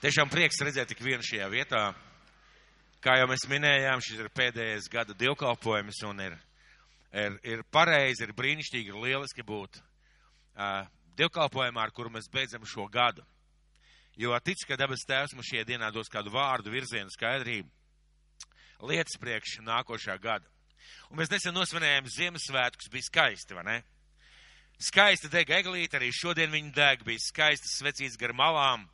[0.00, 1.80] Tiešām prieks redzēt tik vienu šajā vietā.
[3.04, 6.36] Kā jau mēs minējām, šis ir pēdējais gada dievkalpojums un ir,
[7.12, 10.86] ir, ir pareizi, ir brīnišķīgi, ir lieliski būt uh,
[11.20, 13.26] dievkalpojumā, ar kuru mēs beidzam šo gadu.
[14.16, 17.68] Jo tic, ka dabas tēvs mums šajā dienā dos kādu vārdu, virzienu, skaidrību,
[18.88, 20.48] lietas priekš nākošā gada.
[21.12, 23.76] Un mēs nesen nosvinējām Ziemassvētkus, bija skaisti, vai ne?
[24.80, 28.88] Skaisti deg eglīte, arī šodien viņi deg, bija skaistas svecītas gar malām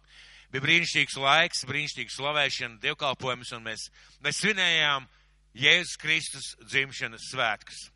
[0.53, 3.89] bija brīnišķīgs laiks, brīnišķīga slavēšana, dievkalpojums, un mēs,
[4.25, 5.09] mēs svinējām
[5.57, 7.87] Jēzus Kristus dzimšanas svētkus.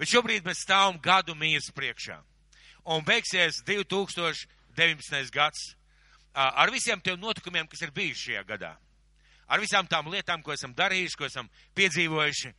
[0.00, 2.16] Bet šobrīd mēs stāvam gadu mījas priekšā.
[2.90, 5.30] Un beigsies 2019.
[5.34, 5.72] gads
[6.34, 8.72] ar visiem tiem notikumiem, kas ir bijuši šajā gadā.
[9.52, 12.52] Ar visām tām lietām, ko esam darījuši, ko esam piedzīvojuši.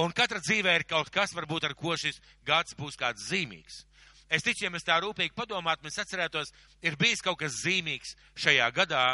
[0.00, 3.82] Un katra dzīvē ir kaut kas, varbūt ar ko šis gads būs kāds zīmīgs.
[4.28, 6.52] Es ticu, ja mēs tā rūpīgi padomātu, mēs atcerētos,
[6.84, 9.04] ir bijis kaut kas zīmīgs šajā gadā,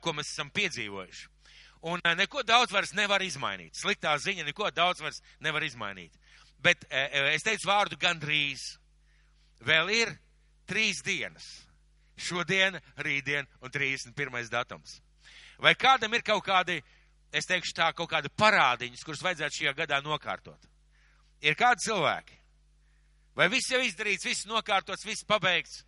[0.00, 1.28] ko mēs esam piedzīvojuši.
[1.92, 3.76] Un neko daudz vairs nevar izmainīt.
[3.76, 6.16] Sliktā ziņa neko daudz vairs nevar izmainīt.
[6.58, 8.64] Bet es teicu vārdu gandrīz.
[9.62, 10.14] Vēl ir
[10.66, 11.46] trīs dienas.
[12.18, 14.48] Šodien, rītdien un 31.
[14.50, 14.96] datums.
[15.62, 16.80] Vai kādam ir kaut kādi,
[17.30, 20.66] es teikšu tā, kaut kādi parādiņas, kurus vajadzētu šajā gadā nokārtot?
[21.46, 22.37] Ir kādi cilvēki,
[23.38, 25.84] Vai viss jau izdarīts, viss nokārtots, viss pabeigts?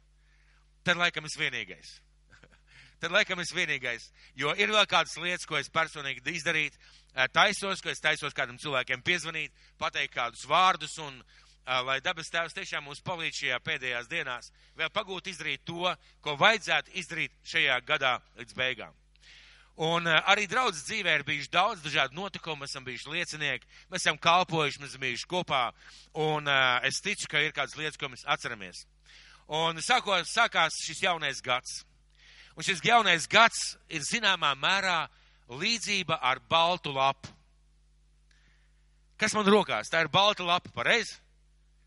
[0.86, 1.96] Tad laikam es vienīgais.
[3.02, 4.06] Tad laikam es vienīgais.
[4.38, 6.78] Jo ir vēl kādas lietas, ko es personīgi izdarītu,
[7.34, 9.50] taisos, ko es taisos kādam cilvēkiem piezvanīt,
[9.82, 11.18] pateikt kādus vārdus un
[11.66, 15.90] lai dabas tēvs tiešām mums palīdz šajā pēdējās dienās vēl pagūt izdarīt to,
[16.22, 18.94] ko vajadzētu izdarīt šajā gadā līdz beigām.
[19.80, 24.02] Un uh, arī draudzes dzīvē ir bijuši daudz dažādu notikumu, mēs esam bijuši liecinieki, mēs
[24.02, 25.60] esam kalpojuši, mēs esam bijuši kopā,
[26.20, 28.82] un uh, es ticu, ka ir kādas lietas, ko mēs atceramies.
[29.56, 31.78] Un sākot, sākās šis jaunais gads.
[32.60, 34.98] Un šis jaunais gads ir zināmā mērā
[35.48, 37.32] līdzība ar baltu lapu.
[39.16, 39.88] Kas man rokās?
[39.88, 41.16] Tā ir balta lapa, pareizi?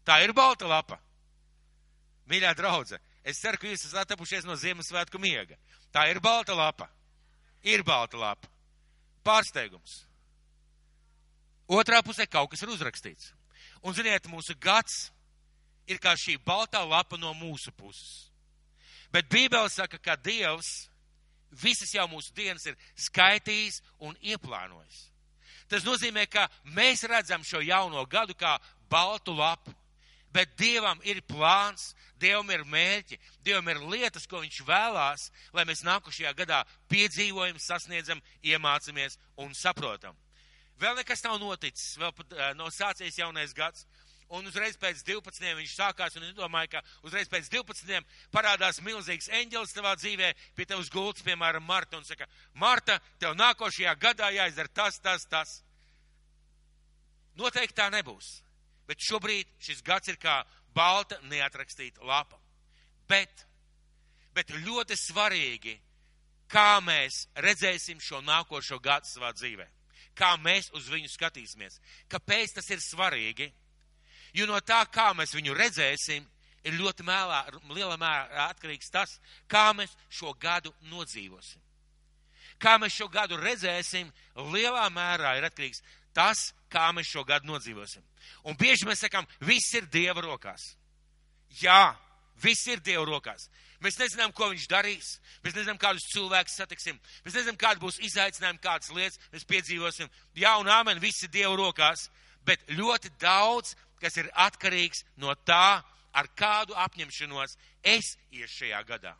[0.02, 0.98] Tā ir balta lapa.
[2.26, 5.62] Mīļā draudze, es ceru, ka jūs esat atapušies no Ziemassvētku miega.
[5.94, 6.90] Tā ir balta lapa
[7.63, 8.50] ir balta lapa.
[9.24, 10.03] Pārsteigums.
[11.72, 13.31] Otrā pusē kaut kas ir uzrakstīts.
[13.84, 15.09] Un, ziniet, mūsu gads
[15.88, 18.29] ir kā šī baltā lapa no mūsu puses.
[19.13, 20.90] Bet Bībele saka, ka Dievs
[21.62, 25.09] visas jau mūsu dienas ir skaitījis un ieplānojis.
[25.69, 28.57] Tas nozīmē, ka mēs redzam šo jauno gadu kā
[28.90, 29.73] baltu lapu.
[30.34, 35.86] Bet Dievam ir plāns, Dievam ir mērķi, Dievam ir lietas, ko Viņš vēlās, lai mēs
[35.86, 40.18] nākušajā gadā piedzīvojam, sasniedzam, iemācāmies un saprotam.
[40.82, 43.86] Vēl nekas nav noticis, vēl pat uh, nav sācies jaunais gads.
[44.34, 45.44] Un uzreiz pēc 12.
[45.60, 48.00] viņš sākās, un es domāju, ka uzreiz pēc 12.
[48.34, 52.26] parādās milzīgs eņģelis tavā dzīvē, pie tevis gults, piemēram, Marta, un saka,
[52.58, 55.60] Marta, tev nākošajā gadā jāizdara tas, tas, tas.
[57.38, 58.43] Noteikti tā nebūs.
[58.88, 60.42] Bet šobrīd šis gads ir kā
[60.76, 62.40] balta neatrakstīta lapa.
[63.08, 63.46] Bet,
[64.36, 65.78] bet ļoti svarīgi,
[66.52, 69.68] kā mēs redzēsim šo nākošo gadu savā dzīvē.
[70.14, 71.80] Kā mēs uz viņu skatīsimies.
[72.12, 73.50] Kāpēc tas ir svarīgi?
[74.34, 76.26] Jo no tā, kā mēs viņu redzēsim,
[76.64, 79.18] ir ļoti mēlā, lielā mērā atkarīgs tas,
[79.50, 81.62] kā mēs šo gadu nodzīvosim.
[82.62, 84.12] Kā mēs šo gadu redzēsim,
[84.54, 85.84] lielā mērā ir atkarīgs
[86.16, 88.03] tas, kā mēs šo gadu nodzīvosim.
[88.50, 90.73] Un bieži mēs sakām, viss ir Dieva rokās.
[91.61, 91.94] Jā,
[92.41, 93.50] viss ir Dieva rokās.
[93.84, 95.17] Mēs nezinām, ko viņš darīs.
[95.44, 97.00] Mēs nezinām, kādus cilvēkus satiksim.
[97.25, 100.11] Mēs nezinām, kāda būs izaicinājuma, kādas lietas mēs piedzīvosim.
[100.39, 102.07] Jā, un āmen, viss ir Dieva rokās.
[102.47, 109.13] Bet ļoti daudz, kas ir atkarīgs no tā, ar kādu apņemšanos es iešu šajā gadā.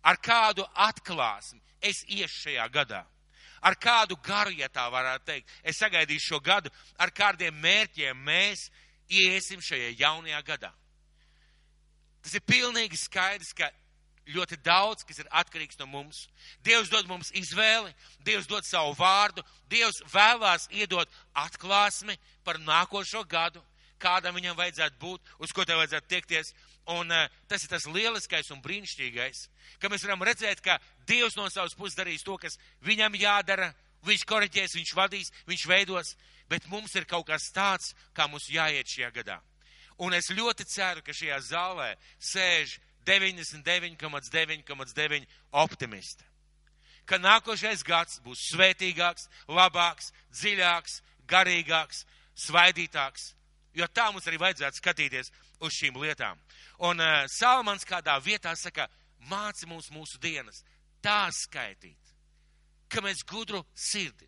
[0.00, 3.04] Ar kādu atklāsmi es iešu šajā gadā
[3.60, 5.50] ar kādu garu, ja tā varētu teikt.
[5.62, 8.68] Es sagaidīšu šo gadu, ar kādiem mērķiem mēs
[9.08, 10.72] iesim šajā jaunajā gadā.
[12.20, 13.70] Tas ir pilnīgi skaidrs, ka
[14.30, 16.26] ļoti daudz, kas ir atkarīgs no mums.
[16.64, 17.92] Dievs dod mums izvēli,
[18.24, 23.62] Dievs dod savu vārdu, Dievs vēlās iedot atklāsmi par nākošo gadu,
[24.00, 26.54] kādam viņam vajadzētu būt, uz ko tev vajadzētu tiekties.
[26.90, 29.44] Un uh, tas ir tas lieliskais un brīnišķīgais,
[29.78, 33.70] ka mēs varam redzēt, ka Dievs no savas puses darīs to, kas viņam jādara,
[34.06, 36.16] viņš koriģēs, viņš vadīs, viņš veidos,
[36.50, 39.38] bet mums ir kaut kas tāds, kā mums jāiet šajā gadā.
[40.00, 45.26] Un es ļoti ceru, ka šajā zālē sēž 99,9,9
[45.62, 46.24] optimisti.
[47.04, 52.06] Ka nākošais gads būs svētīgāks, labāks, dziļāks, garīgāks,
[52.38, 53.34] svaidītāks,
[53.74, 56.40] jo tā mums arī vajadzētu skatīties uz šīm lietām.
[56.88, 58.88] Un uh, Salmans kādā vietā saka,
[59.30, 60.62] māci mums mūsu dienas,
[61.04, 62.14] tā skaitīt,
[62.90, 64.26] ka mēs gudru sirdi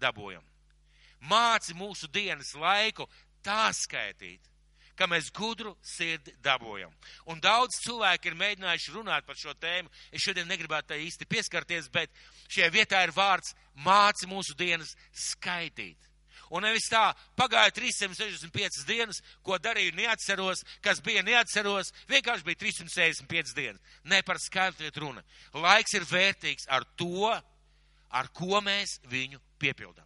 [0.00, 0.44] dabūjam.
[1.30, 3.06] Māci mūsu dienas laiku
[3.44, 4.42] tā skaitīt,
[4.98, 6.92] ka mēs gudru sirdi dabūjam.
[7.30, 9.90] Un daudz cilvēki ir mēģinājuši runāt par šo tēmu.
[10.12, 12.10] Es šodien negribētu tā īsti pieskarties, bet
[12.48, 13.54] šajā vietā ir vārds
[13.86, 14.94] māci mūsu dienas
[15.30, 16.11] skaitīt.
[16.52, 17.06] Un nevis tā,
[17.38, 23.80] pagāja 365 dienas, ko darīju, neatceros, kas bija, neatceros, vienkārši bija 365 dienas.
[24.04, 25.24] Ne par skaitu iet runa.
[25.56, 27.32] Laiks ir vērtīgs ar to,
[28.12, 30.04] ar ko mēs viņu piepildām.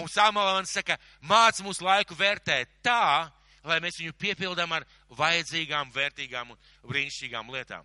[0.00, 0.96] Un Samuēlans saka,
[1.28, 3.28] māc mūsu laiku vērtēt tā,
[3.66, 4.86] lai mēs viņu piepildām ar
[5.18, 7.84] vajadzīgām, vērtīgām un brīnišķīgām lietām.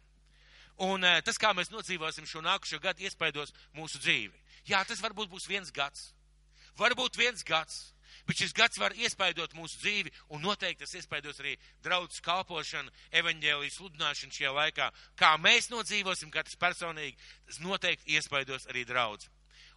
[0.88, 4.36] Un eh, tas, kā mēs nodzīvosim šo nākušo gadu, iespaidos mūsu dzīvi.
[4.72, 6.14] Jā, tas varbūt būs viens gads.
[6.80, 7.92] Varbūt viens gads.
[8.26, 11.54] Bet šis gads var iespaidot mūsu dzīvi, un noteikti tas iespaidos arī
[11.86, 12.90] draudzes kalpošanu,
[13.22, 14.88] evaņģēlijas sludināšanu šajā laikā.
[15.20, 19.30] Kā mēs nodzīvosim, katrs personīgi, tas noteikti iespaidos arī draudz.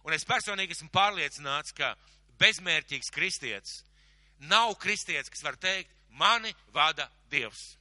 [0.07, 1.93] Un es personīgi esmu pārliecināts, ka
[2.41, 3.83] bezmērķīgs kristietis
[4.39, 7.78] nav kristietis, kas var teikt, mani vada Dievs.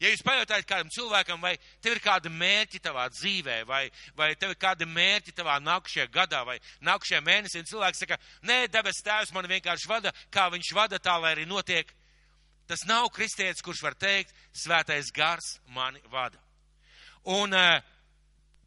[0.00, 3.82] Ja jūs pajautājat kādam cilvēkam, vai tev ir kāda mērķi tavā dzīvē, vai,
[4.16, 6.56] vai tev ir kāda mērķi tavā nākušajā gadā, vai
[6.88, 8.16] nākušajā mēnesī, un cilvēks saka,
[8.48, 11.92] nē, debes tēvs man vienkārši vada, kā viņš vada tā, lai arī notiek.
[12.70, 16.40] Tas nav kristietis, kurš var teikt, svētais gars mani vada.
[17.28, 17.82] Un uh,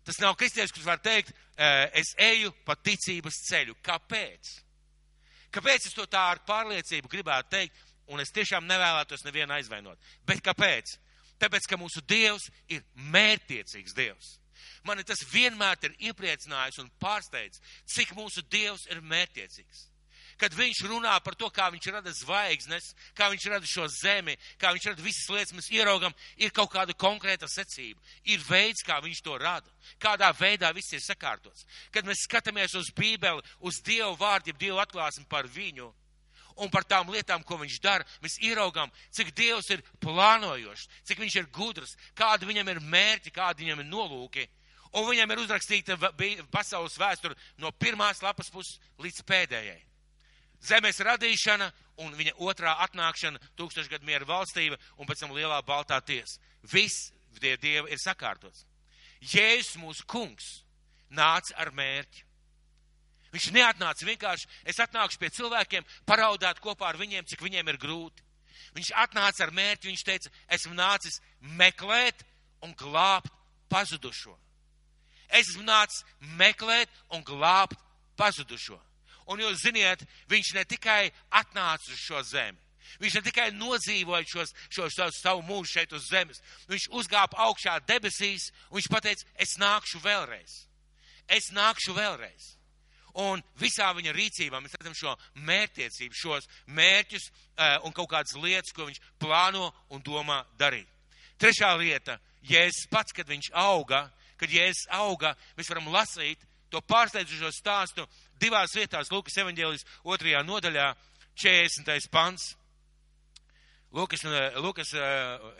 [0.05, 3.79] tas nav kristietis, kurš var teikt, uh, es eju pa ticības ceļu.
[3.81, 4.51] Kāpēc?
[5.53, 7.81] Kāpēc es to tā ar pārliecību gribētu teikt,
[8.13, 9.97] un es tiešām nevēlētos nevienu aizvainot?
[10.27, 10.93] Bet kāpēc?
[11.41, 12.83] Tāpēc, ka mūsu Dievs ir
[13.13, 14.37] mērķtiecīgs Dievs.
[14.87, 17.59] Mani tas vienmēr ir iepriecinājis un pārsteidz,
[17.95, 19.89] cik mūsu Dievs ir mērķtiecīgs.
[20.39, 24.71] Kad viņš runā par to, kā viņš rada zvaigznes, kā viņš rada šo zemi, kā
[24.73, 29.21] viņš rada visas lietas, mēs ieraugam, ir kaut kāda konkrēta secība, ir veids, kā viņš
[29.23, 29.69] to rada,
[30.01, 31.67] kādā veidā viss ir sakārtots.
[31.93, 35.91] Kad mēs skatāmies uz Bībeli, uz Dievu vārdiem, Dievu atklāsmi par viņu,
[36.57, 41.37] un par tām lietām, ko viņš dara, mēs ieraugām, cik Dievs ir plānojošs, cik viņš
[41.39, 44.47] ir gudrs, kāda viņam ir mērķi, kādi viņam ir nolūki.
[44.93, 45.97] Un viņam ir uzrakstīta
[46.53, 49.81] pasaules vēsture no pirmās lapas puses līdz pēdējai.
[50.63, 51.71] Zemes radīšana
[52.05, 56.39] un viņa otrā atnākšana, tūkstošgadu miera valstība un pēc tam lielā baltā tiesa.
[56.71, 57.11] Viss
[57.41, 58.65] tie dievi ir sakārtots.
[59.23, 60.63] Jēzus mūsu kungs
[61.11, 62.23] nāca ar mērķi.
[63.33, 68.25] Viņš neatnāca vienkārši, es atnākšu pie cilvēkiem, paraudāt kopā ar viņiem, cik viņiem ir grūti.
[68.77, 71.19] Viņš atnāca ar mērķi, viņš teica, esmu nācis
[71.57, 72.23] meklēt
[72.65, 73.31] un glābt
[73.73, 74.35] pazudušo.
[75.33, 76.03] Es esmu nācis
[76.37, 77.79] meklēt un glābt
[78.17, 78.77] pazudušo.
[79.33, 82.59] Un jūs ziniet, viņš ne tikai atnāca uz šo zemi,
[83.01, 87.79] Viņš ne tikai nodzīvoja šos, šo, šo savu mūžu šeit uz zemes, viņš uzgāpa augšā
[87.87, 90.57] debesīs un viņš pateica, es nākšu vēlreiz.
[91.31, 92.51] Es nākšu vēlreiz.
[93.21, 95.11] Un visā viņa rīcībā mēs redzam šo
[95.45, 100.89] mērķtiecību, šos mērķus uh, un kaut kādas lietas, ko viņš plāno un domā darīt.
[101.37, 102.17] Trešā lieta,
[102.49, 104.07] Jēzus pats, kad viņš auga,
[104.39, 106.41] kad Jēzus auga, mēs varam lasīt
[106.73, 108.07] to pārsteidzošo stāstu
[108.41, 110.87] divās vietās, Lūkas evaņģēlijas otrajā nodaļā,
[111.37, 112.09] 40.
[112.13, 112.53] pants.
[113.93, 114.25] Lūkas,
[114.57, 114.95] Lūkas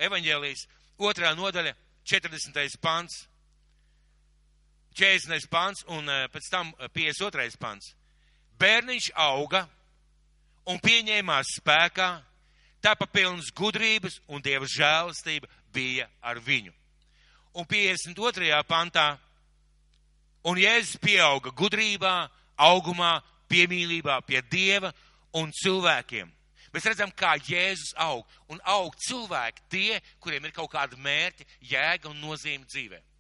[0.08, 0.66] evaņģēlijas
[0.98, 1.76] otrā nodaļa,
[2.10, 2.82] 40.
[2.82, 3.28] pants.
[4.94, 5.50] 40.
[5.50, 7.48] pants un eh, pēc tam 52.
[7.48, 7.94] Eh, pants.
[8.60, 9.66] Bērniņš auga
[10.70, 12.10] un pieņēmās spēkā,
[12.84, 16.74] tāpa pilns gudrības un dieva žēlastība bija ar viņu.
[17.54, 18.62] Un 52.
[18.70, 19.18] pantā,
[20.46, 22.14] un Jēzus pieauga gudrībā,
[22.58, 24.94] augumā, piemīlībā pie dieva
[25.38, 26.32] un cilvēkiem.
[26.74, 32.10] Mēs redzam, kā Jēzus aug, un aug cilvēki, tie, kuriem ir kaut kāda mērķa, jēga
[32.10, 33.13] un nozīme dzīvēm.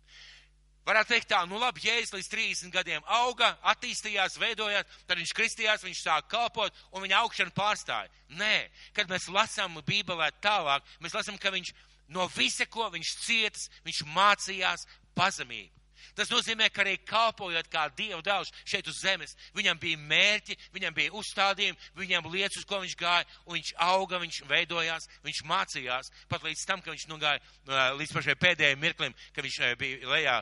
[0.84, 5.86] Varētu teikt tā, nu labi, Jēzus līdz 30 gadiem auga, attīstījās, veidojās, tad viņš kristījās,
[5.86, 8.12] viņš sāk kalpot un viņa augšana pārstāja.
[8.36, 11.72] Nē, kad mēs lasām Bībelē tālāk, mēs lasām, ka viņš
[12.12, 14.86] no visa, ko viņš cietas, viņš mācījās
[15.16, 15.83] pazemību.
[16.18, 20.98] Tas nozīmē, ka arī kalpojot kā Dieva dēls šeit uz zemes, viņam bija mērķi, viņam
[20.98, 26.12] bija uzstādījumi, viņam lietas, uz ko viņš gāja, un viņš auga, viņš veidojās, viņš mācījās,
[26.32, 30.40] pat līdz tam, ka viņš nogāja līdz pašai pēdējai mirklim, kad viņš bija lejā,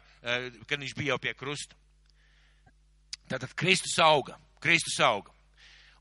[0.68, 1.78] kad viņš bija jau pie krusta.
[3.32, 5.32] Tātad Kristus auga, Kristus auga.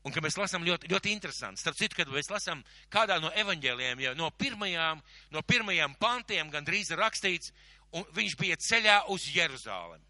[0.01, 2.63] Un, kad mēs lasām ļoti, ļoti interesanti, starp citu, kad mēs lasām
[2.93, 7.53] kādā no evaņģēliem, jau no pirmajām, no pirmajām pantiem gandrīz ir rakstīts,
[7.97, 10.05] un viņš bija ceļā uz Jeruzālemi.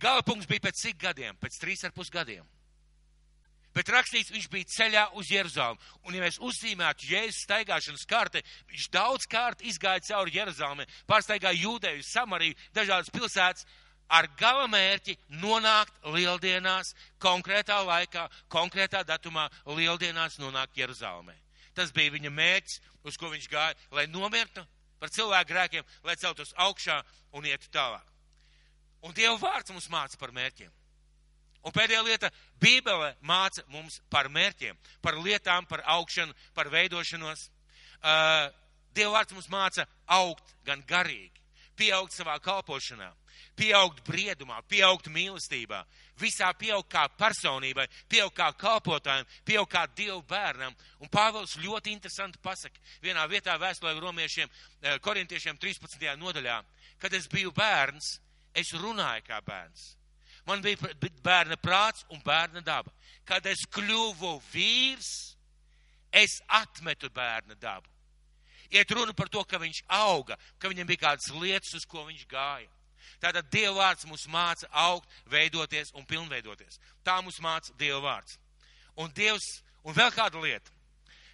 [0.00, 1.36] Gala punkts bija pēc cik gadiem?
[1.40, 2.46] Pēc trīs ar pus gadiem.
[3.76, 5.78] Bet rakstīts, viņš bija ceļā uz Jeruzalem.
[6.02, 12.02] Un, ja mēs uzzīmētu Jēzus staigāšanas kārti, viņš daudz kārt izgāja cauri Jeruzalemē, pārsteigāja Jūdeju,
[12.02, 13.68] Samariju, dažādas pilsētas,
[14.10, 21.36] ar galamērķi nonākt lieldienās, konkrētā laikā, konkrētā datumā lieldienās nonākt Jeruzalemē.
[21.78, 24.66] Tas bija viņa mērķis, uz ko viņš gāja, lai nomirtu
[25.00, 27.00] par cilvēku grēkiem, lai celtos augšā
[27.36, 28.04] un ietu tālāk.
[29.02, 30.70] Un Dieva vārds mums māca par mērķiem.
[31.64, 32.30] Un pēdējā lieta-
[32.62, 37.48] Bībele māca mums par mērķiem, par lietām, par augšanu, par veidošanos.
[38.00, 38.48] Uh,
[38.92, 41.40] Dieva vārds mums māca augt gan garīgi,
[41.76, 43.12] pieaugt savā kalpošanā,
[43.56, 45.84] pieaugt briedumā, pieaugt mīlestībā,
[46.20, 50.74] visā pieaugt kā personībai, pieaugt kā kalpotājiem, pieaugt kā Dievu bērnam.
[51.00, 54.50] Un Pāvils ļoti interesanti pasaka vienā vietā vēstulē romiešiem,
[55.00, 56.10] korintiešiem 13.
[56.20, 56.60] nodaļā,
[57.00, 58.18] kad es biju bērns,
[58.54, 59.94] es runāju kā bērns
[60.48, 60.90] Man bija
[61.22, 62.92] bērna prāts un bērna daba.
[63.28, 65.10] Kad es kļuvu vīrs,
[66.10, 67.88] es atmetu bērna dabu.
[68.70, 72.26] Iet runa par to, ka viņš auga, ka viņam bija kādas lietas, uz ko viņš
[72.30, 72.70] gāja.
[73.18, 76.78] Tātad Dieva vārds mums māca augt, veidoties un pilnveidoties.
[77.04, 78.38] Tā mums māca Dieva vārds.
[79.00, 80.70] Un Dievs, un vēl kāda lieta.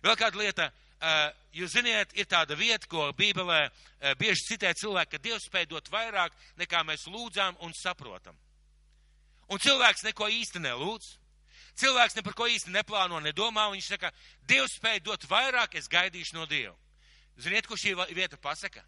[0.05, 0.71] Vēl kāda lieta,
[1.53, 3.69] jūs ziniet, ir tāda vieta, ko Bībelē
[4.21, 8.37] bieži citē cilvēki, ka Dievs spēj dot vairāk, nekā mēs lūdzām un saprotam.
[9.49, 11.13] Un cilvēks neko īsti nelūdz.
[11.77, 13.69] Cilvēks ne par ko īsti neplāno, nedomā.
[13.75, 14.11] Viņš saka,
[14.49, 16.75] Dievs spēj dot vairāk, es gaidīšu no Dieva.
[17.37, 18.81] Ziniet, ko šī vieta pasaka?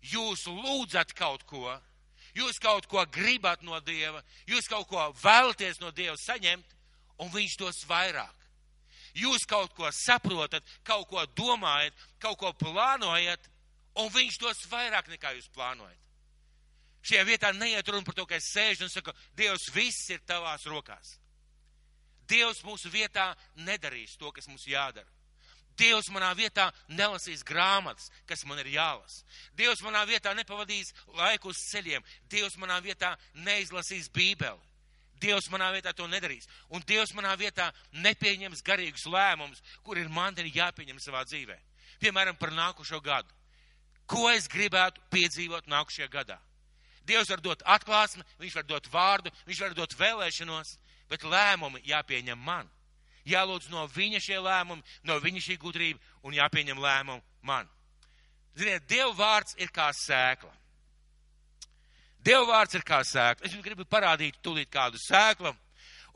[0.00, 1.74] Jūs lūdzat kaut ko,
[2.36, 6.76] jūs kaut ko gribat no Dieva, jūs kaut ko vēlaties no Dieva saņemt,
[7.20, 8.36] un Viņš dos vairāk.
[9.14, 13.50] Jūs kaut ko saprotat, kaut ko domājat, kaut ko plānojat,
[14.00, 15.98] un Viņš dos vairāk nekā jūs plānojat.
[17.00, 20.66] Šajā vietā neiet runa par to, ka es sēžu un saku, Dievs, viss ir tavās
[20.68, 21.16] rokās.
[22.28, 23.32] Dievs mūsu vietā
[23.66, 25.08] nedarīs to, kas mums jādara.
[25.80, 29.24] Dievs manā vietā nelasīs grāmatas, kas man ir jālasa.
[29.56, 32.04] Dievs manā vietā nepavadīs laiku uz ceļiem.
[32.28, 33.14] Dievs manā vietā
[33.46, 34.60] neizlasīs Bībeli.
[35.20, 36.48] Dievs manā vietā to nedarīs.
[36.72, 41.56] Un Dievs manā vietā nepieņems garīgus lēmumus, kur ir man ir jāpieņem savā dzīvē.
[42.00, 43.28] Piemēram, par nākošo gadu.
[44.08, 46.38] Ko es gribētu piedzīvot nākošajā gadā?
[47.06, 50.76] Dievs var dot atklāsmi, viņš var dot vārdu, viņš var dot vēlēšanos,
[51.10, 52.68] bet lēmumi jāpieņem man.
[53.30, 57.68] Jālūdz no viņa šie lēmumi, no viņa šī gudrība un jāpieņem lēmumi man.
[58.58, 60.50] Ziniet, Dieva vārds ir kā sēkla.
[62.24, 63.46] Dieva vārds ir kā sēkla.
[63.46, 65.54] Es jums gribu parādīt tūlīt kādu sēklu.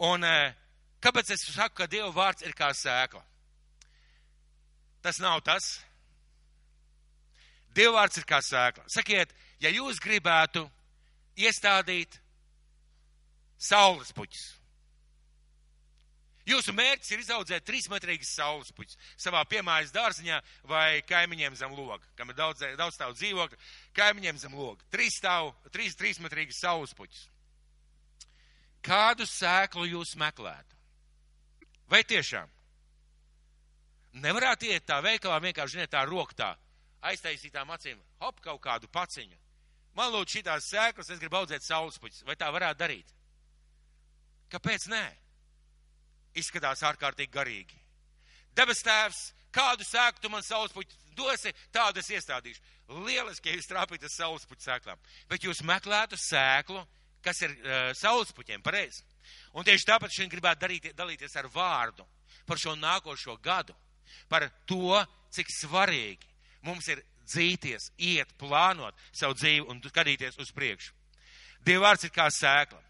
[0.04, 0.52] Un eh,
[1.00, 3.23] kāpēc es saku, ka Dieva vārds ir kā sēkla?
[5.04, 5.78] Tas nav tas.
[7.75, 8.85] Dieva vārds ir kā sēkla.
[8.90, 10.66] Sakiet, ja jūs gribētu
[11.40, 12.21] iestādīt
[13.59, 14.44] saules puķus.
[16.45, 22.33] Jūsu mērķis ir izaudzēt trīsmetrīgas saules puķus savā piemājas dārziņā vai kaimiņiem zem loga, kam
[22.33, 23.61] ir daudz, daudz stāvu dzīvokļu,
[23.97, 24.85] kaimiņiem zem loga.
[24.93, 27.23] Trīs stāvu, trīs trīsmetrīgas saules puķus.
[28.85, 30.77] Kādu sēklu jūs meklētu?
[31.89, 32.51] Vai tiešām?
[34.21, 36.53] Nevarētu iet tā veikalā vienkārši, ziniet, tā roktā,
[37.09, 39.41] aiztaisītām acīm, hop, kaut kādu paciņu
[39.97, 42.25] man lūdzu šitās sēklas, es gribu audzēt saulespuķus.
[42.27, 43.15] Vai tā varētu darīt?
[44.53, 45.05] Kāpēc nē?
[46.38, 47.81] Izskatās ārkārtīgi garīgi.
[48.55, 49.21] Debes tēvs,
[49.55, 52.62] kādu sēklu tu man saulespuķu dosi, tādu es iestādīšu.
[53.07, 55.00] Lieliski, ja jūs trāpītu ar saulespuķu sēklām.
[55.31, 56.83] Bet jūs meklētu sēklu,
[57.25, 59.03] kas ir uh, saulespuķiem, pareizi.
[59.57, 62.05] Un tieši tāpēc šodien gribētu darīt, dalīties ar vārdu
[62.45, 63.75] par šo nākošo gadu,
[64.29, 65.00] par to,
[65.33, 66.29] cik svarīgi
[66.64, 70.93] mums ir dzīties, iet, plānot savu dzīvi un skatīties uz priekšu.
[71.64, 72.81] Dieva vārds ir kā sēkla.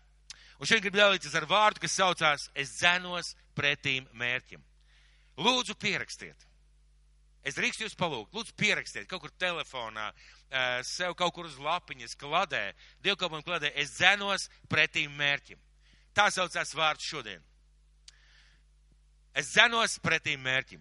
[0.64, 4.62] Un šeit grib dalīties ar vārdu, kas saucās Es dzenos pretīm mērķim.
[5.44, 6.46] Lūdzu, pierakstiet.
[7.44, 8.32] Es drīkstu jūs palūgt.
[8.32, 10.06] Lūdzu, pierakstiet kaut kur telefonā,
[10.88, 12.62] sev kaut kur uz lapiņas, kladē,
[13.04, 13.74] dievkalpojumu kladē.
[13.76, 15.60] Es dzenos pretīm mērķim.
[16.16, 17.44] Tā saucās vārds šodien.
[19.36, 20.80] Es dzenos pretīm mērķim.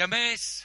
[0.00, 0.62] Ja mēs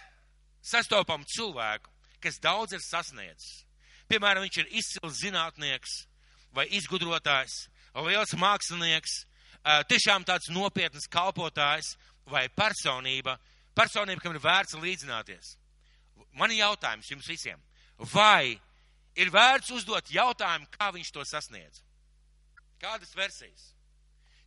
[0.64, 1.92] sastopam cilvēku,
[2.24, 3.66] kas daudz ir sasniedzis.
[4.08, 6.06] Piemēram, viņš ir izcils zinātnieks
[6.56, 7.68] vai izgudrotājs,
[8.08, 9.24] liels mākslinieks,
[9.90, 11.96] tiešām tāds nopietns kalpotājs
[12.30, 13.38] vai personība,
[13.76, 15.56] personība, kam ir vērts līdzināties.
[16.38, 17.62] Man ir jautājums jums visiem.
[18.14, 18.60] Vai
[19.18, 21.82] ir vērts uzdot jautājumu, kā viņš to sasniedz?
[22.82, 23.72] Kādas versijas?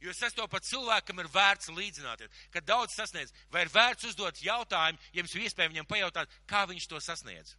[0.01, 3.35] Jūs sastopat cilvēku, kam ir vērts līdzināties, kad daudz sasniedz.
[3.53, 7.57] Vai ir vērts uzdot jautājumu, ja jums ir iespēja viņam pajautāt, kā viņš to sasniedz?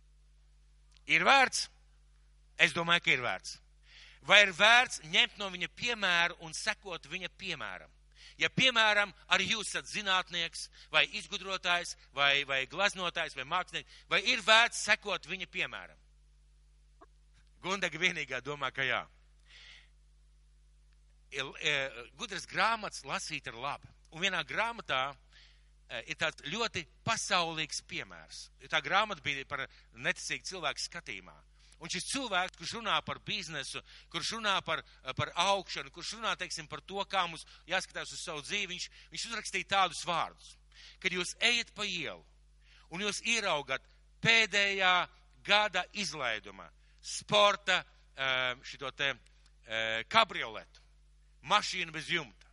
[1.11, 1.67] Ir vērts?
[2.61, 3.59] Es domāju, ka ir vērts.
[4.27, 7.91] Vai ir vērts ņemt no viņa piemēru un sekot viņa piemēram.
[8.39, 14.41] Ja, piemēram, arī jūs esat zinātnieks, vai izgudrotājs, vai, vai glaznotājs, vai mākslinieks, vai ir
[14.45, 15.97] vērts sekot viņa piemēram?
[17.61, 19.01] Gundega vienīgā domā, ka jā.
[21.31, 21.75] E,
[22.17, 23.89] gudras grāmatas lasīt ir labi.
[24.11, 28.47] Un vienā grāmatā e, ir tāds ļoti pasaulīgs piemērs.
[28.71, 31.37] Tā grāmata bija par neticīgu cilvēku skatījumā.
[31.81, 33.81] Un šis cilvēks, kurš runā par biznesu,
[34.13, 34.83] kurš runā par,
[35.17, 39.25] par augšanu, kurš runā, teiksim, par to, kā mums jāskatās uz savu dzīvi, viņš, viņš
[39.31, 40.51] uzrakstīja tādus vārdus.
[41.01, 42.21] Kad jūs ejat pa ielu
[42.93, 43.81] un jūs ieraugat
[44.21, 44.93] pēdējā
[45.45, 46.67] gada izlaiduma
[47.01, 47.79] sporta
[48.67, 49.15] šito te
[50.11, 50.83] kabrioletu,
[51.49, 52.49] mašīnu bez jumta,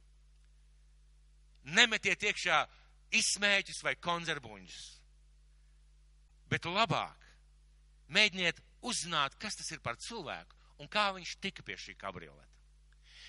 [1.77, 2.63] nemetiet iekšā
[3.19, 4.79] izsmēķus vai konzervuņus,
[6.49, 7.29] bet labāk
[8.15, 12.47] mēģiniet uzzināt, kas tas ir par cilvēku un kā viņš tika pie šī kabrioleta.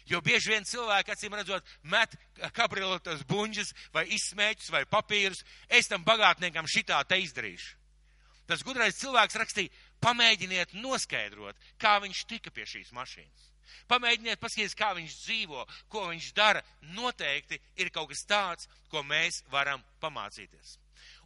[0.10, 2.16] Jo bieži vien cilvēki, acīm redzot, met
[2.56, 5.44] kabrioletas buņģus vai izsmēķus vai papīrus.
[5.68, 7.76] Es tam bagātniekam šitā te izdarīšu.
[8.50, 9.70] Tas gudrais cilvēks rakstīja,
[10.02, 13.46] pamēģiniet noskaidrot, kā viņš tika pie šīs mašīnas.
[13.90, 16.64] Pamēģiniet paskatīties, kā viņš dzīvo, ko viņš dara.
[16.98, 20.78] Noteikti ir kaut kas tāds, ko mēs varam pamācīties.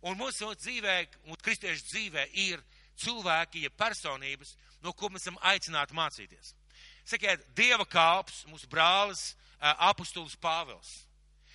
[0.04, 0.98] Un mūsu dzīvē,
[1.32, 2.64] un kristiešu dzīvē ir
[3.00, 6.54] cilvēki, ja personības, no ko mēs esam aicināti mācīties.
[7.08, 11.04] Sakiet, Dieva kalps, mūsu brālis, apustulis Pāvils.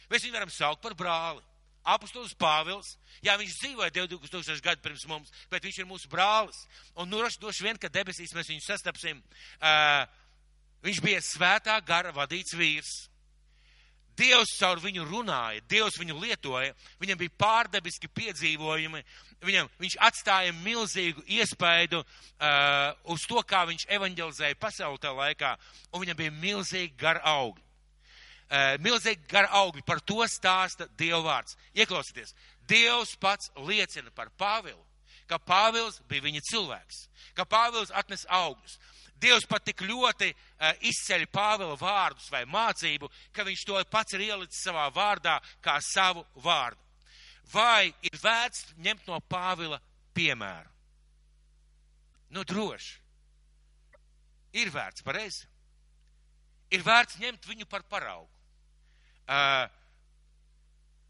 [0.09, 1.43] Mēs viņu varam saukt par brāli.
[1.89, 6.59] Apustulis Pāvils, jā, viņš dzīvoja 2000 gadu pirms mums, bet viņš ir mūsu brālis.
[7.01, 9.23] Un droši vien, ka debesīs mēs viņu sastapsim,
[9.63, 10.05] uh,
[10.85, 13.08] viņš bija svētā gara vadīts vīrs.
[14.19, 19.03] Dievs caur viņu runāja, Dievs viņu lietoja, viņam bija pārdabiski piedzīvojumi,
[19.47, 25.55] viņam, viņš atstāja milzīgu iespaidu uh, uz to, kā viņš evanģelizēja pasauli tajā laikā,
[25.93, 27.63] un viņam bija milzīgi gar augļi.
[28.49, 31.59] Uh, milzīgi gar augļi, par to stāsta Dieva vārds.
[31.77, 32.35] Ieklausieties,
[32.69, 34.83] Dievs pats liecina par Pāvilu,
[35.29, 37.03] ka Pāvils bija viņa cilvēks,
[37.37, 38.79] ka Pāvils atnes augļus.
[39.19, 44.27] Dievs pat tik ļoti uh, izceļ Pāvila vārdus vai mācību, ka viņš to pats ir
[44.29, 46.81] ielicis savā vārdā kā savu vārdu.
[47.53, 49.81] Vai ir vērts ņemt no Pāvila
[50.15, 50.71] piemēru?
[52.31, 52.99] Nu, droši.
[54.61, 55.47] Ir vērts, pareizi.
[56.73, 58.29] Ir vērts ņemt viņu par paraugu.
[59.29, 59.65] Uh,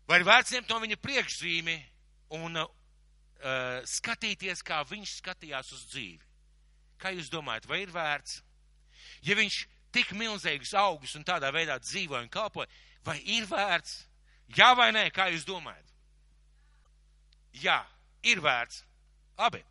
[0.08, 1.76] vai ir vērts ņemt no viņa priekšzīmi
[2.38, 2.70] un uh,
[3.86, 6.27] skatīties, kā viņš skatījās uz dzīvi?
[6.98, 8.40] Kā jūs domājat, vai ir vērts?
[9.26, 9.58] Ja viņš
[9.94, 12.68] tik milzīgus augus un tādā veidā dzīvoja un kalpoja,
[13.06, 14.02] vai ir vērts?
[14.56, 15.84] Jā vai nē, kā jūs domājat?
[17.62, 17.80] Jā,
[18.26, 18.82] ir vērts.
[19.38, 19.62] Abi.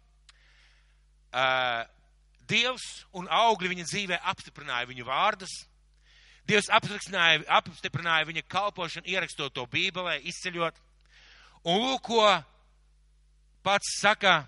[1.36, 1.84] Uh,
[2.48, 2.84] Dievs
[3.18, 5.54] un augļi viņa dzīvē apstiprināja viņu vārdus.
[6.48, 10.78] Dievs apstiprināja viņa kalpošanu, ierakstot to Bībelē, izceļot.
[11.68, 12.24] Un lūk, ko
[13.68, 14.46] pats saka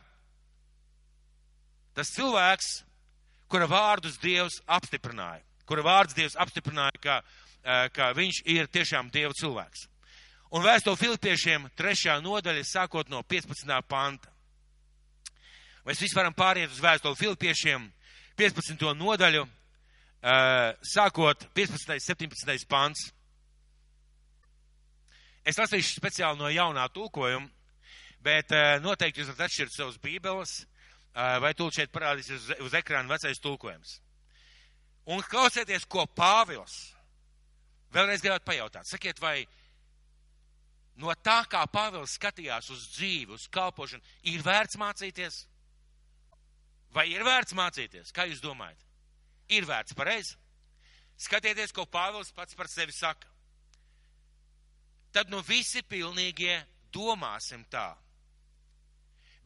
[1.97, 2.67] Tas cilvēks,
[3.49, 7.21] kura vārdus Dievs apstiprināja, kura vārds Dievs apstiprināja, ka,
[7.93, 9.87] ka viņš ir tiešām Dieva cilvēks.
[10.49, 13.69] Un vēsto Filipiešiem trešā nodaļa, sākot no 15.
[13.85, 14.31] panta.
[15.85, 17.85] Mēs visi varam pāriet uz vēstuli Filipiešiem
[18.37, 18.81] 15.
[18.97, 19.45] nodaļu,
[20.85, 21.99] sākot 15.
[22.01, 22.65] 17.
[22.69, 23.09] pants.
[25.45, 27.47] Es lasīšu speciāli no jaunā tulkojuma,
[28.21, 28.51] bet
[28.83, 30.59] noteikti jūs varat atšķirt savus bībeles
[31.13, 33.99] vai tūlīt šeit parādīsies uz, uz ekrāna vecais tulkojums.
[35.09, 36.93] Un klausieties, ko Pāvils
[37.93, 38.89] vēlreiz gribētu pajautāt.
[38.89, 39.41] Sakiet, vai
[41.01, 45.45] no tā, kā Pāvils skatījās uz dzīvi, uz kalpošanu, ir vērts mācīties?
[46.93, 48.13] Vai ir vērts mācīties?
[48.13, 48.85] Kā jūs domājat?
[49.53, 50.37] Ir vērts pareizi.
[51.19, 53.27] Skatieties, ko Pāvils pats par sevi saka.
[55.13, 56.61] Tad nu visi pilnīgie
[56.93, 57.91] domāsim tā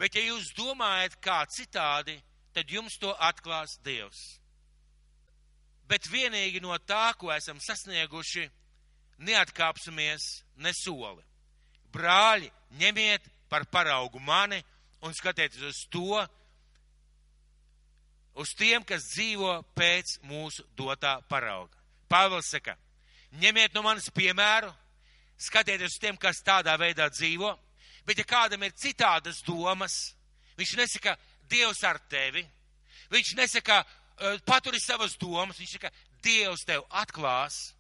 [0.04, 2.18] Bet, ja jūs domājat kā citādi,
[2.52, 4.20] tad jums to atklās Dievs.
[5.88, 8.44] Bet vienīgi no tā, ko esam sasnieguši,
[9.24, 10.26] neatkāpsimies
[10.60, 11.24] ne soli.
[11.96, 14.60] Brāļi, ņemiet par paraugu mani
[15.08, 16.20] un skatieties uz to,
[18.44, 21.80] uz tiem, kas dzīvo pēc mūsu dotā parauga.
[22.12, 22.76] Pāvils saka,
[23.39, 24.68] ņemiet no manis piemēru,
[25.39, 27.56] skatieties uz tiem, kas tādā veidā dzīvo,
[28.08, 30.13] Bet ja kādam ir citādas domas,
[30.60, 31.18] viņš nesaka,
[31.50, 32.42] Dievs ar tevi,
[33.12, 33.84] viņš nesaka,
[34.48, 35.92] paturi savas domas, viņš saka,
[36.24, 37.74] Dievs tev atklās,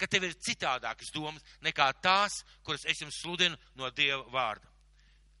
[0.00, 4.68] ka tev ir citādākas domas nekā tās, kuras es jums sludinu no Dieva vārda.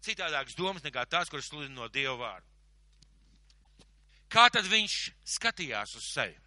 [0.04, 2.48] Citādākas domas nekā tās, kuras sludinu no Dieva vārda.
[4.32, 4.96] Kā tad viņš
[5.34, 6.38] skatījās uz sevi?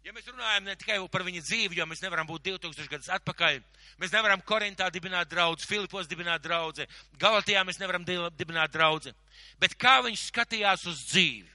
[0.00, 3.58] Ja mēs runājam ne tikai par viņa dzīvi, jo mēs nevaram būt 2000 gadus atpakaļ,
[4.00, 6.86] mēs nevaram Korintā dibināt draudz, Filipos dibināt draudzi,
[7.20, 9.12] Galatijā mēs nevaram dibināt draudzi,
[9.60, 11.50] bet kā viņš skatījās uz dzīvi?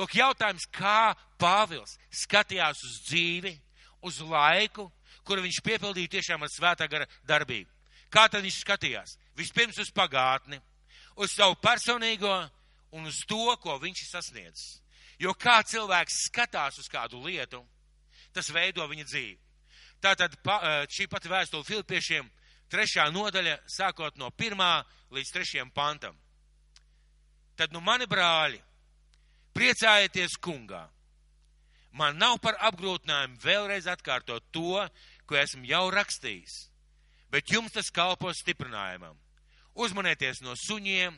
[0.00, 3.52] Lūk, jautājums, kā Pāvils skatījās uz dzīvi,
[4.08, 4.88] uz laiku,
[5.28, 7.68] kuru viņš piepildīja tiešām ar svētā gara darbību.
[8.12, 9.16] Kā tad viņš skatījās?
[9.36, 10.60] Vispirms uz pagātni,
[11.20, 12.32] uz savu personīgo
[12.96, 14.85] un uz to, ko viņš ir sasniedzis.
[15.18, 17.62] Jo kā cilvēks skatās uz kādu lietu,
[18.36, 19.38] tas veido viņa dzīvi.
[20.04, 20.58] Tātad pa,
[20.92, 22.28] šī pati vēstule Filipiešiem,
[22.68, 26.16] trešā nodaļa, sākot no pirmā līdz trešajam pantam.
[27.56, 28.60] Tad nu mani brāļi,
[29.56, 30.84] priecājieties kungā.
[31.96, 34.82] Man nav par apgrūtinājumu vēlreiz atkārtot to,
[35.24, 36.66] ko esmu jau rakstījis,
[37.32, 39.16] bet jums tas kalpo stiprinājumam.
[39.76, 41.16] Uzmanieties no suņiem,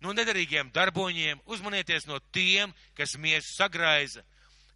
[0.00, 4.24] no nederīgiem darboņiem, uzmanieties no tiem, kas miesu sagraiza.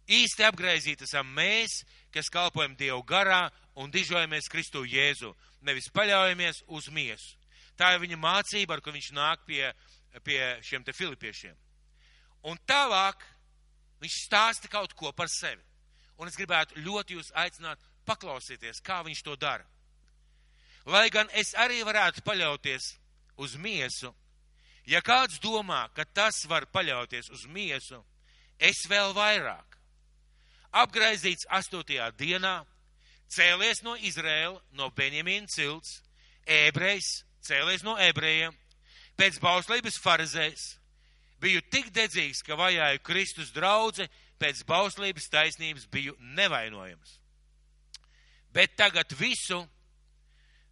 [0.05, 1.81] Īsti apgraizīt esam mēs,
[2.13, 3.47] kas kalpojam Dievu garā
[3.81, 5.33] un dižojamies Kristu Jēzu,
[5.65, 7.33] nevis paļaujamies uz miesu.
[7.75, 9.71] Tā ir viņa mācība, ar ko viņš nāk pie,
[10.23, 11.55] pie šiem te filipiešiem.
[12.45, 13.25] Un tālāk
[14.03, 15.63] viņš stāsta kaut ko par sevi.
[16.21, 19.65] Un es gribētu ļoti jūs aicināt paklausīties, kā viņš to dara.
[20.85, 22.91] Lai gan es arī varētu paļauties
[23.41, 24.13] uz miesu,
[24.85, 28.03] Ja kāds domā, ka tas var paļauties uz miesu,
[28.59, 29.77] es vēl vairāk.
[30.75, 32.59] Apgraizīts astotajā dienā,
[33.31, 36.01] cēlies no Izraēla, no Benjamīna cilts,
[36.45, 38.53] ebrejs, cēlies no ebrejiem,
[39.17, 40.75] pēc bauslības farizēs,
[41.41, 44.07] biju tik dedzīgs, ka vajāju Kristus draudze,
[44.39, 47.19] pēc bauslības taisnības biju nevainojams.
[48.53, 49.63] Bet tagad visu,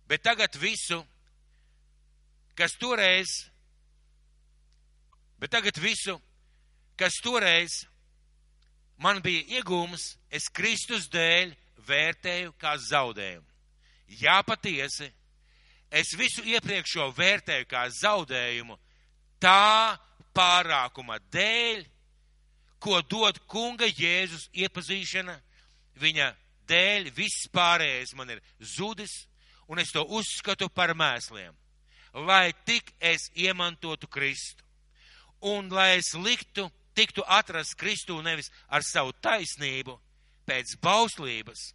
[0.08, 1.02] bet tagad visu,
[2.56, 3.32] kas toreiz
[5.44, 6.14] Bet tagad visu,
[6.96, 7.82] kas toreiz
[8.96, 11.52] man bija iegūms, es Kristus dēļ
[11.84, 13.44] vērtēju kā zaudējumu.
[14.22, 15.10] Jā, patiesi,
[15.92, 18.80] es visu iepriekšējo vērtēju kā zaudējumu
[19.44, 20.00] tā
[20.32, 21.84] pārākuma dēļ,
[22.80, 25.36] ko dod kunga Jēzus iepazīšana,
[26.00, 26.34] viņa
[26.72, 28.46] dēļ viss pārējais man ir
[28.78, 29.26] zudis,
[29.68, 31.52] un es to uzskatu par mēsliem,
[32.32, 34.64] lai tik es iemantotu Kristu
[35.44, 39.98] un lai es liktu, tiktu atrast Kristu nevis ar savu taisnību,
[40.48, 41.74] pēc bauslības,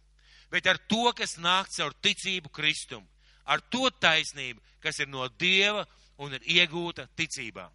[0.49, 3.05] bet ar to, kas nāk caur ticību Kristum,
[3.45, 5.85] ar to taisnību, kas ir no Dieva
[6.21, 7.69] un ir iegūta ticībā.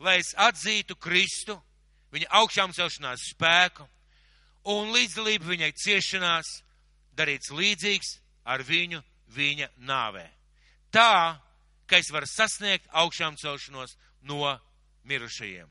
[0.00, 1.56] Lai es atzītu Kristu,
[2.12, 3.86] viņa augšām celšanās spēku
[4.72, 6.60] un līdzdalību viņai ciešanās,
[7.16, 9.02] darīts līdzīgs ar viņu
[9.34, 10.26] viņa nāvē.
[10.92, 11.38] Tā,
[11.86, 14.54] ka es varu sasniegt augšām celšanos no
[15.08, 15.70] mirušajiem.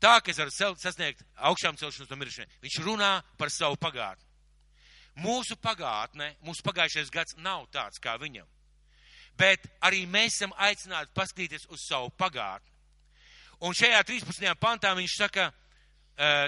[0.00, 2.52] Tā, ka es varu sasniegt augšām celšanos no mirušajiem.
[2.64, 4.24] Viņš runā par savu pagātni.
[5.20, 8.46] Mūsu pagātne, mūsu pagājušais gads nav tāds kā viņam.
[9.36, 12.70] Bet arī mēs esam aicināti paskatīties uz savu pagātni.
[13.60, 14.46] Un šajā 13.
[14.56, 15.50] pantā viņš saka,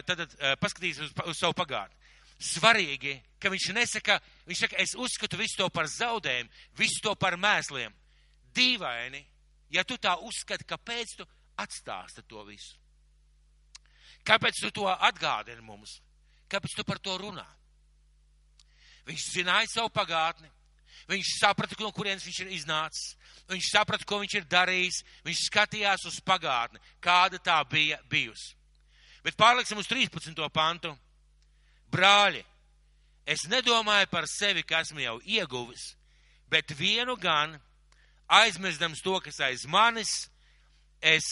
[0.09, 0.25] tad
[0.61, 1.99] paskatīties uz, uz savu pagātni.
[2.43, 4.17] Svarīgi, ka viņš nesaka,
[4.49, 7.93] viņš saka, es uzskatu visu to par zaudējumu, visu to par mēsliem.
[8.57, 9.21] Dīvaini,
[9.77, 11.29] ja tu tā uzskati, kāpēc tu
[11.61, 12.79] atstāsta to visu.
[14.27, 15.99] Kāpēc tu to atgādini mums?
[16.51, 17.47] Kāpēc tu par to runā?
[19.09, 20.49] Viņš zināja savu pagātni,
[21.11, 23.17] viņš saprata, no kurienes viņš ir iznācis,
[23.51, 28.55] viņš saprata, ko viņš ir darījis, viņš skatījās uz pagātni, kāda tā bija bijusi.
[29.23, 30.39] Bet pārliksim uz 13.
[30.55, 30.95] pantu.
[31.93, 32.41] Brāļi,
[33.27, 35.93] es nedomāju par sevi, ka esmu jau ieguvis,
[36.51, 37.59] bet vienu gan,
[38.33, 40.31] aizmirstams to, kas aiz manis,
[41.03, 41.27] es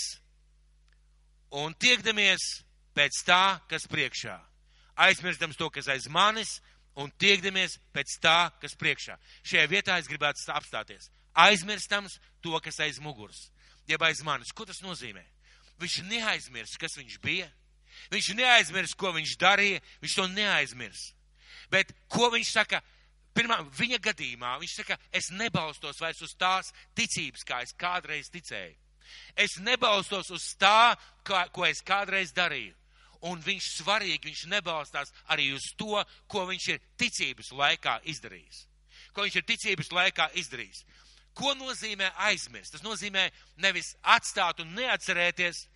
[1.51, 2.63] un tiekdamies
[2.95, 4.37] pēc tā, kas priekšā.
[5.01, 6.59] Aizmirstams to, kas aiz manis,
[7.01, 9.17] un tiekdamies pēc tā, kas priekšā.
[9.47, 11.09] Šajā vietā es gribētu apstāties.
[11.39, 13.49] Aizmirstams to, kas aiz muguras,
[13.89, 14.53] jeb aiz manis.
[14.53, 15.23] Ko tas nozīmē?
[15.81, 17.49] Viņš neaizmirs, kas viņš bija.
[18.13, 19.81] Viņš neaizmirs, ko viņš darīja.
[20.03, 21.11] Viņš to neaizmirs.
[21.73, 22.83] Bet ko viņš saka?
[23.35, 28.75] Pirmā, viņa gadījumā viņš saka, es nebalstos vairs uz tās ticības, kā es kādreiz ticēju.
[29.37, 30.95] Es nebalstos uz tā,
[31.27, 32.75] kā, ko es kādreiz darīju.
[33.29, 38.65] Un viņš svarīgi, viņš nebalstās arī uz to, ko viņš ir ticības laikā izdarījis.
[39.13, 40.85] Ko viņš ir ticības laikā izdarījis.
[41.37, 42.75] Ko nozīmē aizmirst?
[42.75, 43.29] Tas nozīmē
[43.63, 45.67] nevis atstāt un neatcerēties,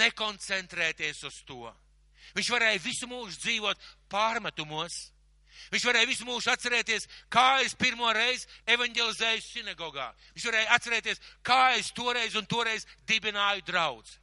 [0.00, 1.72] nekoncentrēties uz to.
[2.36, 3.80] Viņš varēja visu mūžu dzīvot
[4.12, 5.13] pārmetumos,
[5.72, 10.10] Viņš varēja visu mūžu atcerēties, kā es pirmo reizi evanģelizēju sinagogā.
[10.34, 14.18] Viņš varēja atcerēties, kā es toreiz un toreiz dibināju draudz.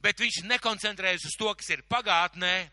[0.00, 2.70] Bet viņš nekoncentrējas uz to, kas ir pagātnē,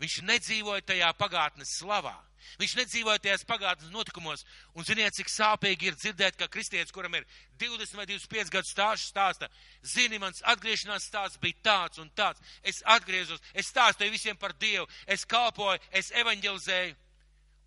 [0.00, 2.16] Viņš nedzīvoja tajā pagātnes slavā.
[2.60, 4.44] Viņš nedzīvoja tajās pagātnes notikumos.
[4.76, 7.26] Un ziniet, cik sāpīgi ir dzirdēt, ka kristietis, kuram ir
[7.60, 9.48] 20 vai 25 gadu stāsts, stāsta,
[9.84, 12.40] zini, mans atgriešanās stāsts bija tāds un tāds.
[12.62, 16.96] Es atgriezos, es stāstīju visiem par Dievu, es kalpoju, es evanģelizēju.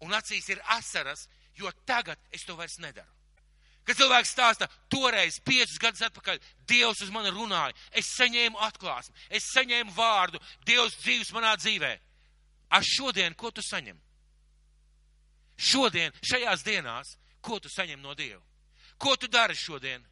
[0.05, 1.27] Un acīs ir asaras,
[1.59, 3.09] jo tagad es to vairs nedaru.
[3.89, 6.37] Kad cilvēks stāsta, toreiz, piecus gadus atpakaļ,
[6.69, 11.95] Dievs uz mani runāja, es saņēmu atklāsmi, es saņēmu vārdu, Dievs dzīves manā dzīvē.
[12.69, 13.97] A šodien, ko tu saņem?
[15.59, 18.41] Šodien, šajās dienās, ko tu saņem no Dieva?
[18.99, 20.03] Ko tu dari šodien?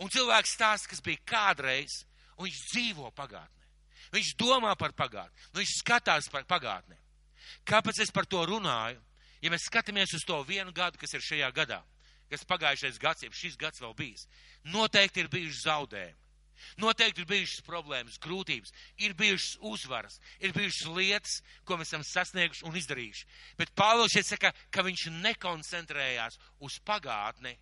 [0.00, 2.02] Un cilvēks stāsta, kas bija kādreiz,
[2.38, 3.66] un viņš dzīvo pagātnē.
[4.14, 6.96] Viņš domā par pagātni, viņš skatās par pagātni.
[7.68, 8.98] Kāpēc es par to runāju?
[9.40, 11.80] Ja mēs skatāmies uz to vienu gadu, kas ir šajā gadā,
[12.28, 14.26] kas pagājušais gads, ja šis gads vēl bijis,
[14.68, 16.18] noteikti ir bijuši zaudējumi.
[16.80, 22.64] Noteikti ir bijušas problēmas, grūtības, ir bijušas uzvaras, ir bijušas lietas, ko mēs esam sasnieguši
[22.68, 23.28] un izdarījuši.
[23.58, 27.56] Bet Pāvils šeit saka, ka viņš nekoncentrējās uz pagātni,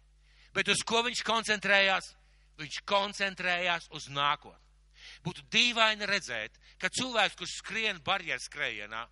[0.57, 2.15] bet uz ko viņš koncentrējās?
[2.59, 4.67] Viņš koncentrējās uz nākotni.
[5.23, 9.05] Būtu dīvaini redzēt, ka cilvēks, kurš skrien barjeras skrējienā,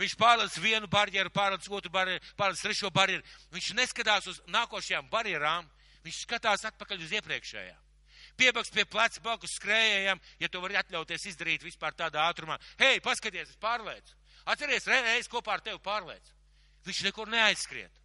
[0.00, 3.22] viņš pārlec vienu barjeru, pārlec otru barjeru, pārlec trešo barjeru,
[3.54, 5.70] viņš neskatās uz nākošajām barjerām,
[6.02, 7.91] viņš skatās atpakaļ uz iepriekšējām
[8.38, 12.58] piebaks pie pleca blakus skrējējam, ja to var atļauties izdarīt vispār tādā ātrumā.
[12.80, 14.16] Hei, paskaties, es pārlēcu.
[14.52, 16.38] Atceries, reiz kopā ar tevi pārlēcu.
[16.86, 18.02] Viņš nekur neaizskriet.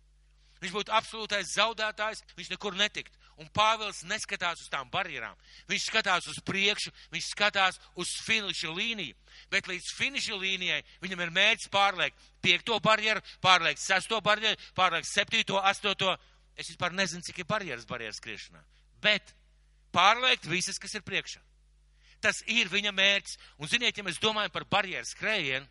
[0.62, 3.14] Viņš būtu absolūtais zaudētājs, viņš nekur netikt.
[3.38, 5.36] Un Pāvils neskatās uz tām barjerām.
[5.70, 9.14] Viņš skatās uz priekšu, viņš skatās uz finiša līniju.
[9.54, 15.62] Bet līdz finiša līnijai viņam ir mērķis pārliekt piekto barjeru, pārliekt sesto barjeru, pārliekt septīto,
[15.62, 16.16] astoto.
[16.58, 18.64] Es vispār nezinu, cik ir barjeras barjeras skriešanā.
[19.06, 19.36] Bet
[19.94, 21.42] pārliekt visas, kas ir priekšā.
[22.24, 23.38] Tas ir viņa mērķis.
[23.62, 25.68] Un, ziniet, ja mēs domājam par barjeru skrējienu,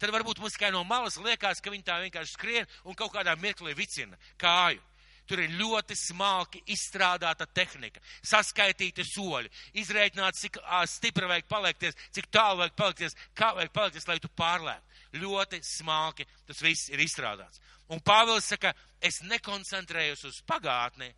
[0.00, 3.36] tad varbūt mums kā no malas liekas, ka viņi tā vienkārši skrien un kaut kādā
[3.40, 4.82] mirklī vicina kāju.
[5.30, 9.46] Tur ir ļoti smalki izstrādāta tehnika, saskaitīti soļi,
[9.78, 10.56] izreikināts, cik
[10.90, 14.98] stipri vajag paliekties, cik tālu vajag palikties, kā vajag palikties, lai tu pārlētu.
[15.22, 17.62] Ļoti smalki tas viss ir izstrādāts.
[17.94, 21.12] Un Pāvils saka, es nekoncentrējos uz pagātni,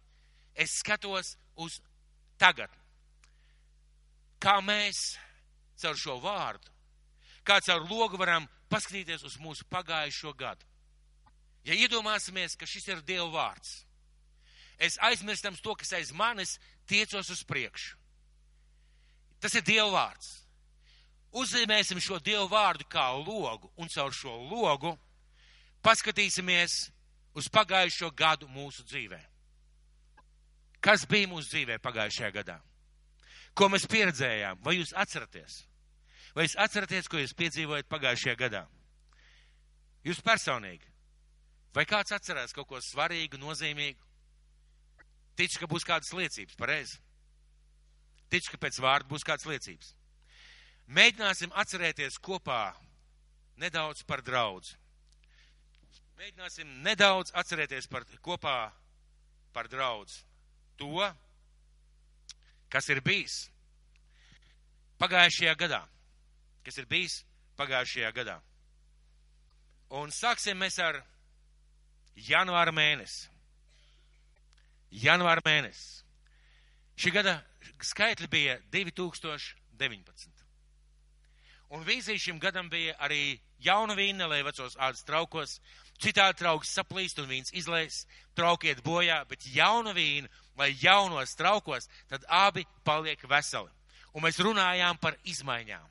[0.56, 1.80] es skatos uz
[2.42, 2.72] tagad.
[4.42, 5.14] Kā mēs
[5.78, 6.70] caur šo vārdu,
[7.46, 10.66] kā caur logu varam paskatīties uz mūsu pagājušo gadu.
[11.62, 13.82] Ja iedomāsimies, ka šis ir Dieva vārds,
[14.82, 16.56] es aizmirstams to, kas aiz manis,
[16.90, 17.94] tiecos uz priekšu.
[19.42, 20.38] Tas ir Dieva vārds.
[21.32, 24.92] Uzzīmēsim šo Dievu vārdu kā logu, un caur šo logu
[25.82, 26.90] paskatīsimies
[27.38, 29.31] uz pagājušo gadu mūsu dzīvēm.
[30.82, 32.56] Kas bija mūsu dzīvē pagājušajā gadā?
[33.54, 34.58] Ko mēs pieredzējām?
[34.64, 35.60] Vai jūs atceraties?
[36.34, 38.64] Vai jūs atceraties, ko jūs piedzīvojat pagājušajā gadā?
[40.02, 40.88] Jūs personīgi.
[41.72, 44.00] Vai kāds atcerās kaut ko svarīgu, nozīmīgu?
[45.38, 46.98] Ticu, ka būs kādas liecības, pareizi.
[48.32, 49.94] Ticu, ka pēc vārda būs kādas liecības.
[50.92, 52.72] Mēģināsim atcerēties kopā
[53.62, 54.74] nedaudz par draudz.
[56.18, 58.58] Mēģināsim nedaudz atcerēties par, kopā
[59.54, 60.24] par draudz
[60.82, 61.08] to,
[62.72, 63.46] kas ir bijis
[65.02, 65.82] pagājušajā gadā.
[66.66, 67.22] Kas ir bijis
[67.58, 68.38] pagājušajā gadā.
[69.98, 71.02] Un sāksim mēs ar
[72.16, 73.28] janvāra mēnesi.
[75.02, 76.02] Janvāra mēnesis.
[76.96, 77.38] Šī gada
[77.82, 80.42] skaitļi bija 2019.
[81.72, 85.56] Un vīzija šim gadam bija arī jauna vīna, lai vecos ādas traukos,
[86.02, 88.02] citādi trauks saplīst un vīns izlēs,
[88.36, 93.70] traukiet bojā, bet jauna vīna vai jaunos traukos, tad abi paliek veseli.
[94.12, 95.88] Un mēs runājām par izmaiņām.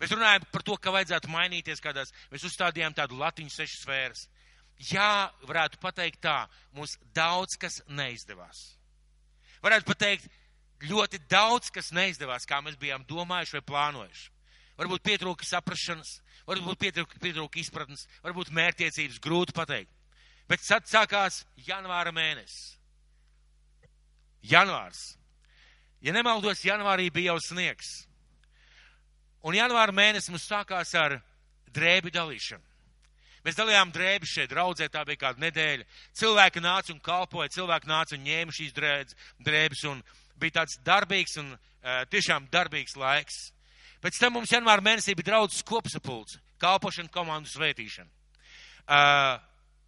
[0.00, 4.28] Mēs runājām par to, ka vajadzētu mainīties kādās, mēs uzstādījām tādu latiņu sešu sfēras.
[4.88, 8.62] Jā, varētu pateikt tā, mums daudz kas neizdevās.
[9.60, 10.30] Varētu pateikt,
[10.88, 14.30] ļoti daudz kas neizdevās, kā mēs bijām domājuši vai plānojuši.
[14.80, 16.14] Varbūt pietrūka saprašanas,
[16.48, 19.92] varbūt pietrūka, izpratnes, varbūt mērķiecības, grūti pateikt.
[20.50, 22.80] Bet sad sākās janvāra mēnesis
[24.42, 25.16] janvārs.
[26.00, 27.90] Ja nemaldos, janvārī bija jau sniegs.
[29.44, 31.18] Un janvāra mēnesis mums sākās ar
[31.72, 32.64] drēbi dalīšanu.
[33.44, 35.86] Mēs dalījām drēbi šeit draudzē, tā bija kāda nedēļa.
[36.20, 40.02] Cilvēki nāca un kalpoja, cilvēki nāca un ņēma šīs drēbes, drēbes un
[40.40, 43.40] bija tāds darbīgs un uh, tiešām darbīgs laiks.
[44.00, 48.08] Pēc tam mums janvāra mēnesī bija draudzes kopsapulce, kalpošana, komandu svētīšana.
[48.90, 49.36] Uh,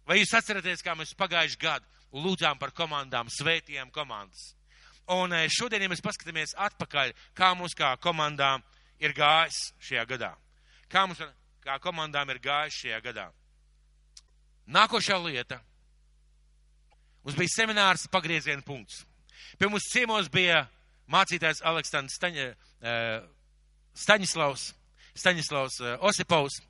[0.07, 4.53] vai jūs atceraties, kā mēs pagājuši gadu lūdzām par komandām, svētījām komandas.
[5.11, 8.63] Un eh, šodien, ja mēs paskatāmies atpakaļ, kā mums kā komandām
[9.03, 10.31] ir gājis šajā gadā,
[10.91, 11.19] kā mums,
[11.63, 13.27] kā komandām ir gājuši šajā gadā.
[14.71, 15.59] Nākošā lieta.
[17.23, 19.03] Mums bija seminārs pagrieziena punkts.
[19.59, 20.63] Pie mums ciemos bija
[21.11, 23.25] mācītājs Aleksandrs Staņa, uh,
[23.97, 24.71] Staņislavs,
[25.13, 26.61] Staņislavs uh, Osipovs.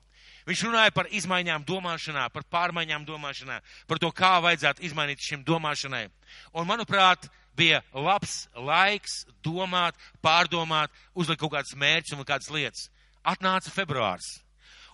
[0.44, 6.04] Viņš runāja par izmaiņām domāšanā, par pārmaiņām domāšanā, par to, kā vajadzētu izmainīt šim domāšanai.
[6.52, 12.88] Un, manuprāt, bija labs laiks domāt, pārdomāt, uzlikt kaut kādas mērķus un kādas lietas.
[13.24, 14.42] Atnāca februārs.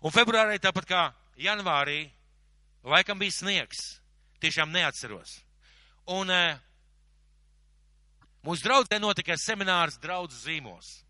[0.07, 1.03] Un februārī tāpat kā
[1.41, 2.05] janvārī,
[2.87, 3.99] laikam bija sniegs.
[4.41, 5.41] Tiešām neatceros.
[6.09, 6.43] Un e,
[8.47, 11.01] mūsu draudzē notika seminārs draudz zīmos.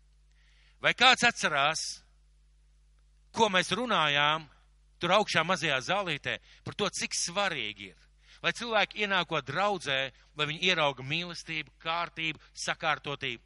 [0.81, 1.81] Vai kāds atcerās,
[3.35, 4.47] ko mēs runājām
[5.01, 8.01] tur augšā mazajā zālītē par to, cik svarīgi ir
[8.41, 9.99] lai cilvēki ienākot draudzē,
[10.37, 13.43] lai viņi ierauga mīlestību, kārtību, sakārtotību.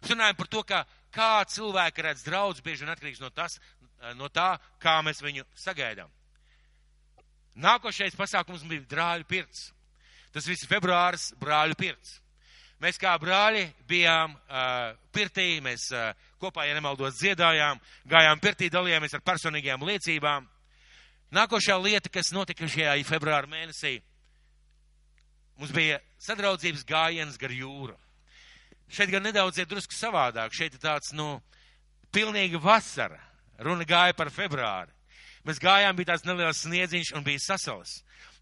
[0.00, 0.80] Mēs runājam par to, ka
[1.12, 3.58] kā cilvēki redz draudz, bieži vien atkarīgs no, tas,
[4.16, 6.08] no tā, kā mēs viņu sagaidām.
[7.60, 9.70] Nākošais pasākums bija brāļu pirts.
[10.32, 12.20] Tas viss februāris brāļu pirts.
[12.80, 19.18] Mēs kā brāļi bijām uh, pirtī, mēs uh, kopā, ja nemaldos, dziedājām, gājām pirtī, dalījāmies
[19.18, 20.46] ar personīgajām liecībām.
[21.36, 23.98] Nākošā lieta, kas notika šajā februāra mēnesī,
[25.60, 27.92] Mums bija sadraudzības gājiens gar jūru.
[28.88, 30.54] Šeit gan nedaudz ir drusku savādāk.
[30.56, 31.34] Šeit ir tāds, nu,
[32.16, 33.18] pilnīgi vasara.
[33.60, 34.88] Runa gāja par februāri.
[35.44, 37.98] Mēs gājām, bija tāds neliels sniedziņš un bija sasalis.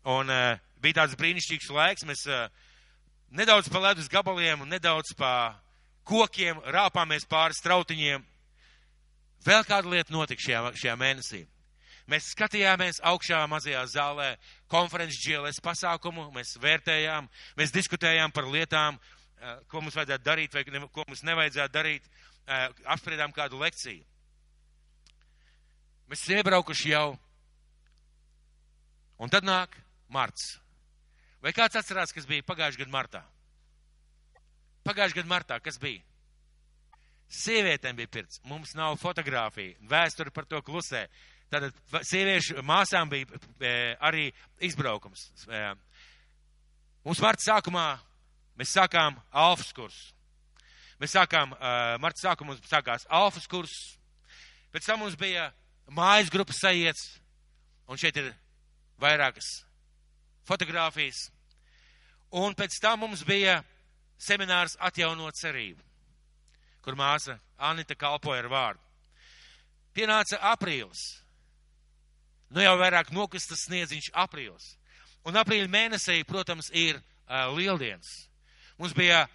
[0.07, 2.07] Un uh, bija tāds brīnišķīgs laiks.
[2.07, 2.46] Mēs uh,
[3.30, 5.58] nedaudz pa ledus gabaliem un nedaudz pa
[6.08, 8.24] kokiem rāpāmies pāri strautiņiem.
[9.44, 11.44] Vēl kāda lieta notika šajā, šajā mēnesī.
[12.08, 14.30] Mēs skatījāmies augšā mazajā zālē
[14.72, 20.64] konferences GLS pasākumu, mēs vērtējām, mēs diskutējām par lietām, eh, ko mums vajadzētu darīt vai
[20.64, 22.08] ko mums nevajadzētu darīt,
[22.46, 24.04] eh, apspriedām kādu lekciju.
[26.08, 27.18] Mēs esam iebraukuši jau,
[29.18, 29.76] un tad nāk
[30.08, 30.58] marts.
[31.42, 33.22] Vai kāds atcerās, kas bija pagājušajā gadā martā?
[34.88, 36.03] Pagājušajā gadā martā, kas bija?
[37.29, 41.05] Sievietēm bija pirts, mums nav fotografija, vēsture par to klusē.
[41.53, 41.77] Tātad
[42.09, 43.72] sieviešu māsām bija e,
[44.05, 44.27] arī
[44.64, 45.29] izbraukums.
[45.46, 45.61] E,
[47.07, 47.87] mums marta sākumā
[48.59, 50.11] mēs sākām alfas kursu.
[50.98, 53.77] Mēs sākām, e, marta sākumā mums sākās alfas kurs,
[54.74, 55.51] pēc tam mums bija
[55.94, 57.07] mājas grupas sajiets,
[57.88, 58.33] un šeit ir
[59.01, 59.67] vairākas
[60.48, 61.28] fotogrāfijas.
[62.38, 63.61] Un pēc tam mums bija
[64.20, 65.80] seminārs atjaunot cerību,
[66.84, 68.84] kur māsa Anita kalpoja ar vārdu.
[69.96, 71.02] Pienāca aprīlis.
[72.54, 74.74] Nu jau vairāk nokastas sniedziņš aprīlis.
[75.28, 78.28] Un aprīļa mēnesī, protams, ir uh, lieldienas.
[78.78, 79.26] Mums bija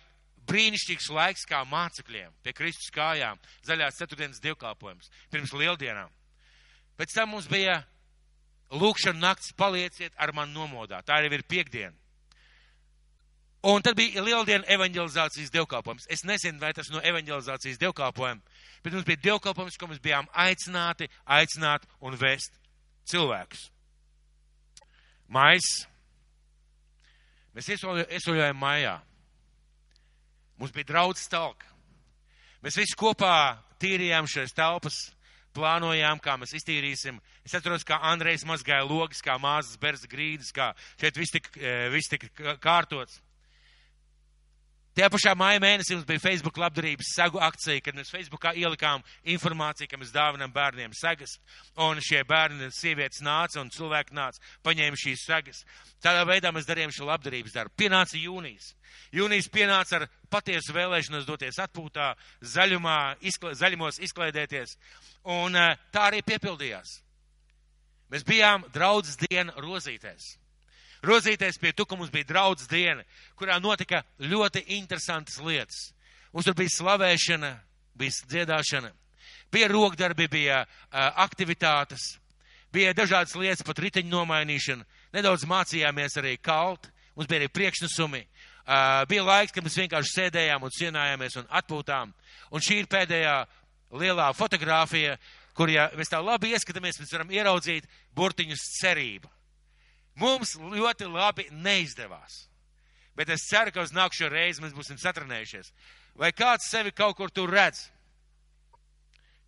[0.49, 6.11] brīnišķīgs laiks kā mācekļiem pie Kristus kājām, zaļās ceturtdienas dievkalpojums, pirms lieldienām.
[6.99, 7.81] Pēc tam mums bija
[8.73, 11.01] lūkšana nakts, palieciet ar mani nomodā.
[11.05, 11.95] Tā jau ir piekdiena.
[13.63, 16.09] Un tad bija lieldiena evanģelizācijas dievkalpojums.
[16.11, 18.41] Es nezinu, vai tas no evanģelizācijas dievkalpojuma,
[18.83, 22.59] bet mums bija dievkalpojums, ko mēs bijām aicināti, aicināt un vēst
[23.07, 23.69] cilvēkus.
[25.31, 25.69] Mais.
[27.55, 28.97] Mēs iesoļojām mājā.
[30.59, 31.69] Mums bija draudz talka.
[32.63, 34.97] Mēs visi kopā tīrījām šīs telpas,
[35.55, 37.19] plānojām, kā mēs iztīrīsim.
[37.45, 41.89] Es atceros, kā Andrejs mazgāja logas, kā māzes berza grīdas, kā šeit viss tika, eh,
[41.93, 43.21] viss tika kārtots.
[44.93, 49.01] Tajā pašā māja mēnesī mums bija Facebook labdarības segu akcija, kad mēs Facebookā ielikām
[49.33, 51.33] informāciju, ka mēs dāvinam bērniem segas,
[51.81, 55.63] un šie bērni, sievietes nāca un cilvēki nāca, paņēma šīs segas.
[56.03, 57.73] Tādā veidā mēs darījām šo labdarības darbu.
[57.81, 58.69] Pienāca jūnijas.
[59.17, 62.11] Jūnijas pienāca ar patiesu vēlēšanos doties atpūtā,
[62.53, 64.77] zaļumā, izkla, zaļumos izklaidēties,
[65.39, 66.99] un eh, tā arī piepildījās.
[68.13, 70.35] Mēs bijām draudzes dienu rozītēs
[71.03, 73.03] rozīties pie tu, ka mums bija draudz diena,
[73.39, 75.91] kurā notika ļoti interesantas lietas.
[76.33, 77.51] Mums tur bija slavēšana,
[77.99, 78.91] bija dziedāšana,
[79.53, 82.15] bija rokdarbi, bija uh, aktivitātes,
[82.73, 84.87] bija dažādas lietas, pat riteņu nomainīšana.
[85.13, 88.23] Nedaudz mācījāmies arī kalt, mums bija arī priekšnesumi.
[88.63, 92.13] Uh, bija laiks, kad mēs vienkārši sēdējām un cienājāmies un atpūtām.
[92.55, 93.37] Un šī ir pēdējā
[93.99, 95.17] lielā fotografija,
[95.53, 99.29] kur, ja mēs tā labi ieskatāmies, mēs varam ieraudzīt burtiņus cerību.
[100.21, 102.43] Mums ļoti labi neizdevās.
[103.17, 105.71] Bet es ceru, ka uz nākamo reizi mēs būsim satrenējušies.
[106.17, 107.87] Vai kāds sevi kaut kur tur redz?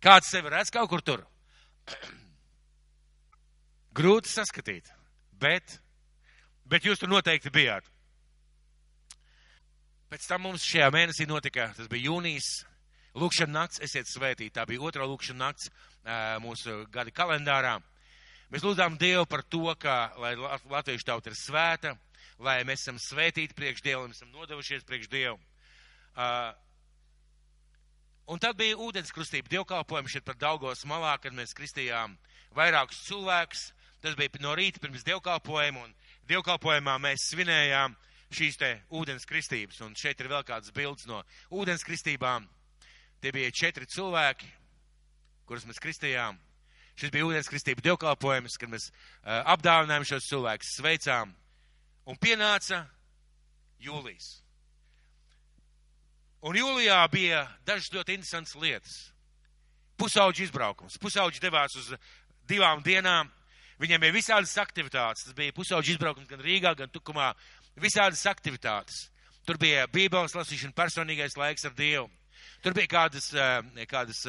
[0.02, 1.24] Kāds sevi redz kaut kur tur?
[3.96, 4.90] Grūti saskatīt,
[5.40, 5.78] bet,
[6.68, 7.86] bet jūs tur noteikti bijāt.
[10.10, 12.50] Pēc tam mums šajā mēnesī notika, tas bija jūnijas,
[13.16, 14.52] Lūkšana nakts, esiet svētīti.
[14.52, 15.70] Tā bija otrā lūkšana nakts
[16.44, 17.78] mūsu gada kalendārā.
[18.52, 21.96] Mēs lūdzām Dievu par to, ka, lai latviešu tauta ir svēta,
[22.38, 25.40] lai mēs esam svētīti priekš Dievu, mēs esam nodevušies priekš Dievu.
[26.14, 26.52] Uh,
[28.30, 32.14] un tad bija ūdens krustība dievkalpojumi šeit par Daugos malā, kad mēs kristījām
[32.56, 33.66] vairākus cilvēkus.
[34.04, 35.94] Tas bija no rīta pirms dievkalpojuma, un
[36.30, 37.96] dievkalpojumā mēs svinējām
[38.30, 39.82] šīs te ūdens kristības.
[39.82, 42.46] Un šeit ir vēl kādas bildes no ūdens kristībām.
[43.20, 44.48] Tie bija četri cilvēki,
[45.48, 46.38] kurus mēs kristījām.
[46.96, 51.34] Šis bija ūdens kristība dievkalpojums, kad mēs uh, apdāvinājām šos cilvēkus, sveicām.
[52.08, 52.86] Un pienāca
[53.82, 54.30] jūlijas.
[56.46, 58.96] Un jūlijā bija dažas ļoti interesantas lietas.
[60.00, 60.96] Pusauģi izbraukums.
[61.02, 61.92] Pusauģi devās uz
[62.48, 63.28] divām dienām.
[63.82, 65.26] Viņiem bija visādas aktivitātes.
[65.26, 67.32] Tas bija pusauģi izbraukums gan Rīgā, gan Tukumā.
[67.80, 69.08] Visādas aktivitātes.
[69.46, 72.08] Tur bija bībeles lasīšana, personīgais laiks ar Dievu.
[72.64, 73.28] Tur bija kādas,
[73.90, 74.22] kādas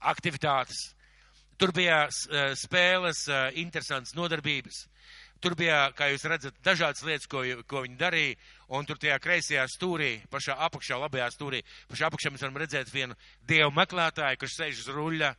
[0.00, 0.95] aktivitātes,
[1.58, 3.26] tur bija eh, spēles,
[3.60, 4.86] interesantas nodarbības.
[5.42, 8.38] Tur bija, kā jūs redzat, dažādas lietas, ko, ko viņi darīja,
[8.72, 13.18] un tur tajā kreisajā stūrī, pašā apakšā, labajā stūrī, pašā apakšā mēs varam redzēt vienu
[13.44, 15.30] dievu meklētāju, kurš sēž uz ruļļa,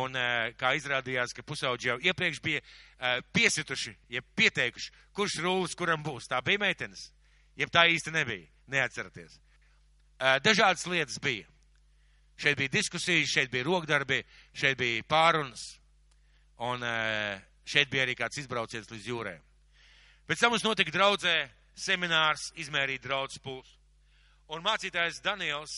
[0.00, 0.16] un
[0.56, 2.64] kā izrādījās, ka pusauģi jau iepriekš bija
[3.36, 6.32] piesituši, jeb pieteikuši, kurš rūlis kuram būs.
[6.32, 7.10] Tā bija meitenes,
[7.60, 9.36] jeb tā īsti nebija, neatceraties.
[10.40, 11.51] Dažādas lietas bija.
[12.40, 14.22] Šeit bija diskusijas, šeit bija rokdarbi,
[14.56, 15.66] šeit bija pārunas,
[16.62, 16.82] un
[17.64, 19.34] šeit bija arī kāds izbrauciens līdz jūrē.
[20.26, 21.36] Pēc tam mums notika draudzē
[21.78, 23.78] seminārs izmērīt draudzes pulsu.
[24.52, 25.74] Un mācītājs Daniels,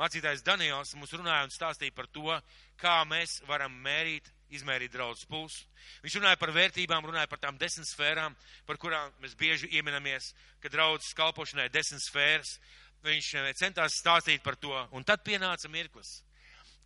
[0.00, 2.38] mācītājs Daniels mums runāja un stāstīja par to,
[2.80, 5.64] kā mēs varam mērīt, izmērīt draudzes pulsu.
[6.04, 8.36] Viņš runāja par vērtībām, runāja par tām desmit sfērām,
[8.68, 12.58] par kurām mēs bieži ieminamies, ka draudzes kalpošanai desmit sfēras,
[13.04, 16.20] viņš eh, centās stāstīt par to, un tad pienāca mirklis,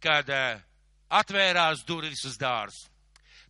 [0.02, 0.60] kad uh,
[1.08, 2.88] atvērās durvis uz dārzu.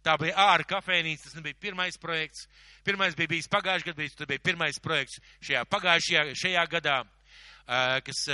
[0.07, 2.47] Tā bija ārā kafejnīca, tas nebija pirmais projekts.
[2.87, 8.27] Pirmais bija bijis pagājušajā gadā, tas bija pirmais projekts šajā pagājušajā šajā gadā, uh, kas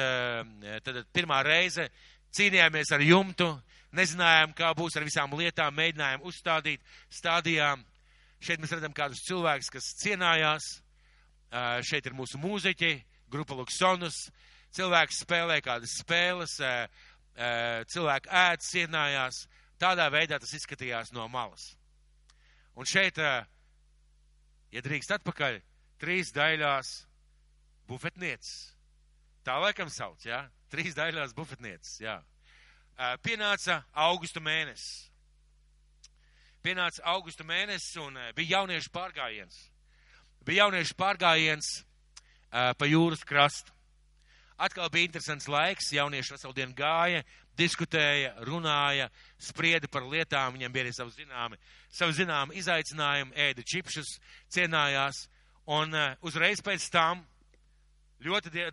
[0.85, 1.89] tad pirmā reize
[2.37, 3.49] cīnījāmies ar jumtu,
[3.97, 6.81] nezinājām, kā būs ar visām lietām, mēģinājām uzstādīt,
[7.13, 7.85] stādījām.
[8.43, 10.69] Šeit mēs redzam kādus cilvēkus, kas cienājās.
[11.87, 12.93] Šeit ir mūsu mūziķi,
[13.33, 14.27] grupa Luksonus,
[14.77, 16.59] cilvēki spēlē kādas spēles,
[17.93, 19.47] cilvēki ēd, cienājās.
[19.81, 21.73] Tādā veidā tas izskatījās no malas.
[22.79, 25.59] Un šeit, ja drīkst atpakaļ,
[26.01, 26.93] trīs daļās
[27.91, 28.73] bufetnieces.
[29.43, 30.45] Tā laikam sauc, jā?
[30.45, 30.51] Ja?
[30.73, 32.21] Trīs daļās bufetnieces, jā.
[33.25, 35.11] Pienāca augusta mēnesis.
[36.63, 39.59] Pienāca augusta mēnesis un bija jauniešu pārgājiens.
[40.47, 41.73] Bija jauniešu pārgājiens
[42.53, 43.73] pa jūras krastu.
[44.63, 47.23] Atkal bija interesants laiks, jaunieši veselu dienu gāja,
[47.59, 49.09] diskutēja, runāja,
[49.41, 51.59] sprieda par lietām, viņiem bija arī savi zināmi,
[51.91, 54.13] savi zināmi izaicinājumi, ēda čipšus,
[54.55, 55.25] cienājās,
[55.67, 57.25] un uzreiz pēc tam,
[58.23, 58.69] ļoti,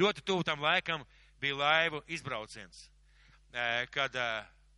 [0.00, 1.04] ļoti tuvu tam laikam,
[1.42, 2.88] bija laivu izbrauciens,
[3.94, 4.18] kad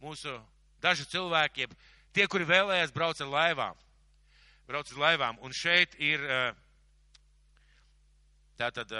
[0.03, 0.37] mūsu
[0.85, 1.70] daži cilvēki,
[2.12, 3.80] tie, kuri vēlējās, brauc ar laivām,
[4.68, 6.64] brauc ar laivām, un šeit ir uh,
[8.59, 8.90] Tātad,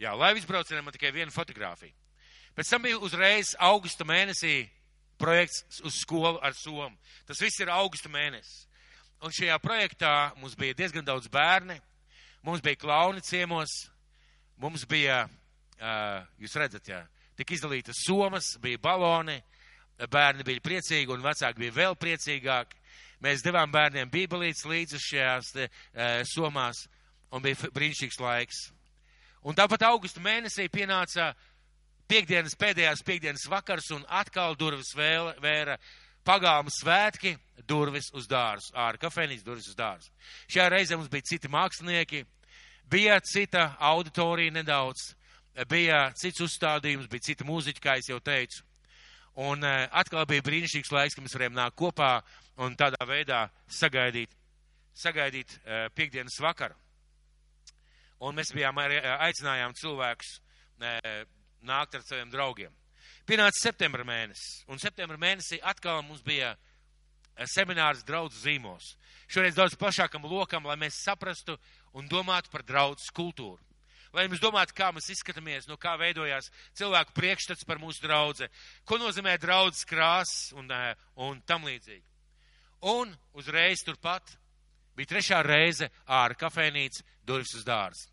[0.00, 1.92] jā, laivu izbraucienam man tikai viena fotografija.
[2.56, 4.64] Pēc tam bija uzreiz augusta mēnesī
[5.20, 6.96] projekts uz skolu ar somu.
[7.28, 8.66] Tas viss ir augusta mēnesis.
[9.20, 11.76] Un šajā projektā mums bija diezgan daudz bērni,
[12.42, 13.74] mums bija klauni ciemos,
[14.56, 15.26] mums bija,
[16.40, 17.02] jūs redzat, jā,
[17.36, 19.36] tika izdalītas somas, bija baloni,
[20.08, 22.80] bērni bija priecīgi un vecāki bija vēl priecīgāki.
[23.20, 25.68] Mēs devām bērniem bībelītes līdzi šajās te,
[26.32, 26.86] somās
[27.30, 28.60] un bija brīnišķīgs laiks.
[29.46, 31.30] Un tāpat augusta mēnesī pienāca
[32.10, 35.78] piekdienas, pēdējās piekdienas vakars, un atkal durvis vēl, vēra
[36.26, 37.36] pagāma svētki,
[37.68, 40.10] durvis uz dārzu, ārā kafejnīcas durvis uz dārzu.
[40.50, 42.24] Šajā reizē mums bija citi mākslinieki,
[42.90, 45.14] bija cita auditorija nedaudz,
[45.70, 48.64] bija cits uzstādījums, bija cita mūziķa, kā es jau teicu.
[49.40, 52.12] Un uh, atkal bija brīnišķīgs laiks, ka mēs varējām nākt kopā
[52.60, 54.34] un tādā veidā sagaidīt,
[54.98, 56.76] sagaidīt uh, piekdienas vakaru.
[58.20, 60.34] Un mēs bijām arī aicinājām cilvēkus
[61.64, 62.74] nākt ar saviem draugiem.
[63.28, 66.54] Pienāca septembra mēnesis, un septembra mēnesī atkal mums bija
[67.48, 68.94] seminārs draudz zīmos.
[69.30, 71.56] Šoreiz daudz plašākam lokam, lai mēs saprastu
[71.96, 73.62] un domātu par draudz kultūru.
[74.12, 78.48] Lai mēs domātu, kā mēs izskatāmies, no kā veidojās cilvēku priekšstats par mūsu draudze,
[78.84, 80.66] ko nozīmē draudzes krāsas un,
[81.14, 82.02] un tam līdzīgi.
[82.90, 84.34] Un uzreiz turpat
[84.98, 88.09] bija trešā reize ārā kafejnīca durvis uz dārza.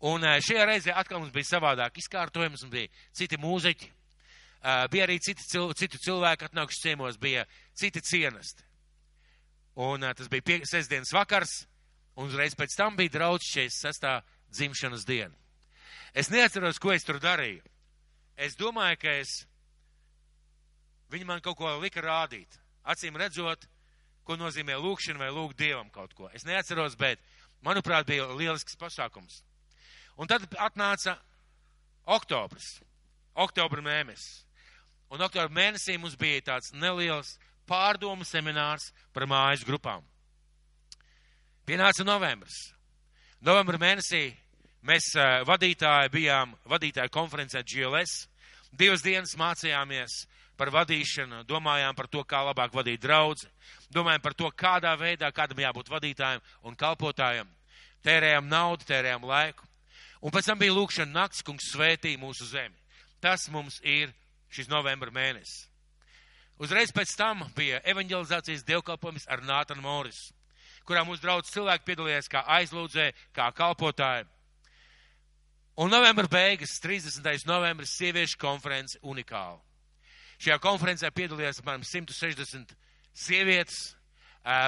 [0.00, 5.04] Un uh, šajā reizē atkal mums bija savādāk izkārtojums, un bija citi mūziķi, uh, bija
[5.04, 5.44] arī citi,
[5.76, 7.44] citu cilvēku atnākuši ciemos, bija
[7.76, 8.64] citi cienesti.
[9.76, 11.52] Un uh, tas bija pie, sestdienas vakars,
[12.16, 14.08] un uzreiz pēc tam bija draudz 46.
[14.56, 15.36] dzimšanas diena.
[16.16, 17.60] Es neatceros, ko es tur darīju.
[18.40, 19.34] Es domāju, ka es,
[21.12, 22.56] viņi man kaut ko lika rādīt.
[22.88, 23.68] Acīm redzot,
[24.24, 26.30] ko nozīmē lūkšana vai lūgt Dievam kaut ko.
[26.32, 27.20] Es neatceros, bet,
[27.60, 29.42] manuprāt, bija lielisks pasākums.
[30.20, 31.14] Un tad atnāca
[32.04, 32.80] oktobrs,
[33.40, 34.44] oktobra mēnesis.
[35.10, 37.38] Un oktobra mēnesī mums bija tāds neliels
[37.70, 40.04] pārdomu seminārs par mājas grupām.
[41.64, 42.58] Pienāca novembris.
[43.40, 44.26] Novembra mēnesī
[44.84, 45.14] mēs
[45.48, 48.26] vadītāji bijām vadītāju konferencē GLS.
[48.76, 50.24] Divas dienas mācījāmies
[50.60, 53.48] par vadīšanu, domājām par to, kā labāk vadīt draudzi,
[53.88, 57.48] domājām par to, kādā veidā, kādam jābūt vadītājiem un kalpotājiem.
[58.04, 59.69] Tērējām naudu, tērējām laiku.
[60.20, 62.76] Un pēc tam bija lūkšana nakts, kungs svētī mūsu zemi.
[63.20, 64.12] Tas mums ir
[64.52, 65.66] šis novembra mēnesis.
[66.60, 70.34] Uzreiz pēc tam bija evanģelizācijas dievkalpojums ar Nātanu Morisu,
[70.84, 74.26] kurā mūsu draudz cilvēki piedalījās kā aizlūdzēji, kā kalpotāji.
[75.80, 77.46] Un novembra beigas, 30.
[77.48, 79.56] novembris, sieviešu konference unikāla.
[80.40, 82.74] Šajā konferencē piedalījās apmēram 160
[83.16, 83.94] sievietes,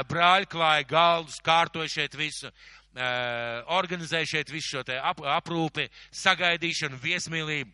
[0.08, 2.48] brāļi klāja galdus, kārtoja šeit visu,
[2.94, 7.72] organizēja šeit visu šo te ap, aprūpi, sagaidīšanu, viesmīlību.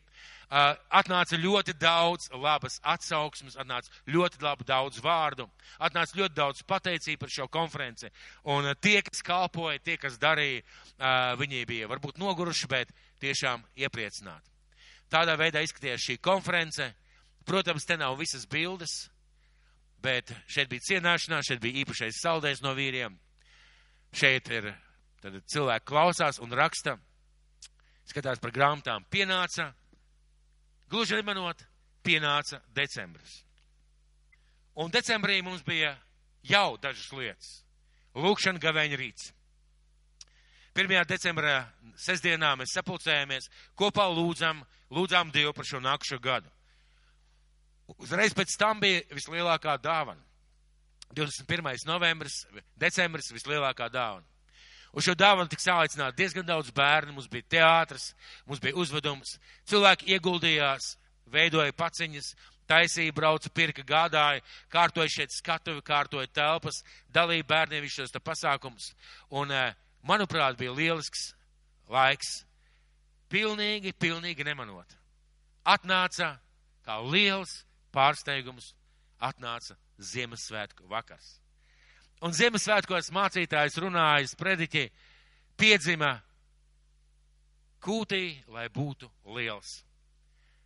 [0.48, 5.44] Atnāca ļoti daudz labas atsauksmes, atnāca ļoti labi daudz vārdu,
[5.76, 8.08] atnāca ļoti daudz pateicību par šo konferenci.
[8.48, 10.62] Un tie, kas kalpoja, tie, kas darīja,
[11.36, 14.48] viņi bija varbūt noguruši, bet tiešām iepriecināti.
[15.12, 16.94] Tādā veidā izskatījās šī konference.
[17.48, 19.08] Protams, te nav visas bildes,
[20.04, 23.16] bet šeit bija cienāšanās, šeit bija īpašais saldējs no vīriem.
[24.12, 24.72] Šeit ir
[25.22, 26.94] Tad cilvēki klausās un raksta,
[28.06, 29.06] skatās par grāmatām.
[29.10, 29.72] Pienāca,
[30.90, 31.64] gluži nemanot,
[32.06, 33.42] pienāca decembris.
[34.78, 35.96] Un decembrī mums bija
[36.46, 37.50] jau dažas lietas.
[38.14, 39.32] Lūkšana gavēņa rīts.
[40.78, 40.94] 1.
[41.10, 41.64] decembrā
[41.98, 44.62] sestdienā mēs sapulcējāmies, kopā lūdzam,
[44.94, 46.50] lūdzām Dievu par šo nākušo gadu.
[47.98, 50.22] Uzreiz pēc tam bija vislielākā dāvana.
[51.16, 51.86] 21.
[51.88, 52.44] novembris,
[52.76, 54.26] decembris vislielākā dāvana.
[54.92, 58.12] Uz šo dāvanu tika sāicināti diezgan daudz bērnu, mums bija teātris,
[58.48, 59.36] mums bija uzvedums,
[59.68, 60.94] cilvēki ieguldījās,
[61.28, 62.32] veidoja paciņas,
[62.68, 66.82] taisīja, brauca, pirka, gādāja, kārtoja šeit skatuvi, kārtoja telpas,
[67.12, 68.94] dalīja bērniem šos pasākumus.
[69.30, 71.34] Un, eh, manuprāt, bija lielisks
[71.88, 72.44] laiks,
[73.28, 74.96] pilnīgi, pilnīgi nemanot.
[75.64, 76.38] Atnāca
[76.84, 78.72] kā liels pārsteigums,
[79.20, 81.40] atnāca Ziemassvētku vakars.
[82.26, 84.88] Un Ziemassvētkos mācītājs runājas prediķi
[85.58, 86.16] piedzima
[87.82, 89.06] kūtī, lai būtu
[89.36, 89.82] liels.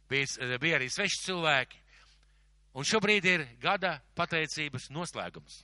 [0.09, 1.80] Bija, bija arī sveši cilvēki.
[2.72, 5.61] Un šobrīd ir gada pateicības noslēgums.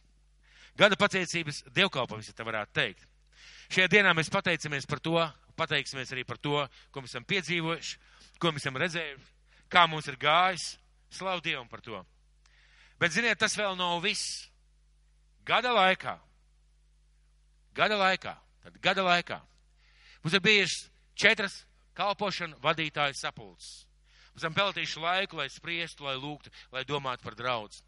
[0.77, 3.07] Gada pateicības dievkalpojums, ja tā varētu teikt.
[3.73, 5.17] Šajā dienā mēs pateicamies par to,
[5.59, 6.61] pateiksimies arī par to,
[6.93, 7.97] ko mēs esam piedzīvojuši,
[8.41, 9.33] ko mēs esam redzējuši,
[9.73, 10.77] kā mums ir gājis.
[11.09, 12.03] Slavu Dievam par to.
[13.01, 14.48] Bet, ziniet, tas vēl nav viss.
[15.49, 16.13] Gada laikā,
[17.73, 18.35] gada laikā,
[18.65, 19.39] tad gada laikā
[20.21, 21.55] mums ir bijušas četras
[21.97, 23.87] kalpošana vadītāju sapulces.
[24.35, 27.81] Mēs esam peltījuši laiku, lai spriestu, lai lūgtu, lai domātu par draudz.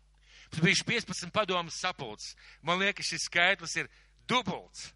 [0.50, 2.32] Mums bijuši 15 padomas sapulces.
[2.62, 3.90] Man liekas, šis skaitlis ir
[4.28, 4.88] dubults.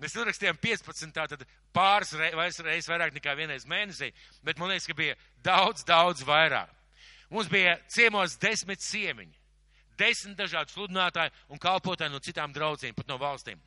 [0.00, 1.44] Mēs uzrakstījām 15, tātad
[1.76, 4.10] pāris reizes reiz vairāk nekā vienreiz mēnesī,
[4.44, 6.72] bet man liekas, ka bija daudz, daudz vairāk.
[7.30, 9.36] Mums bija ciemos desmit ciemiņi
[9.98, 13.60] desmit dažādi sludinātāji un kalpotāji no citām draudzēm, pat no valstīm.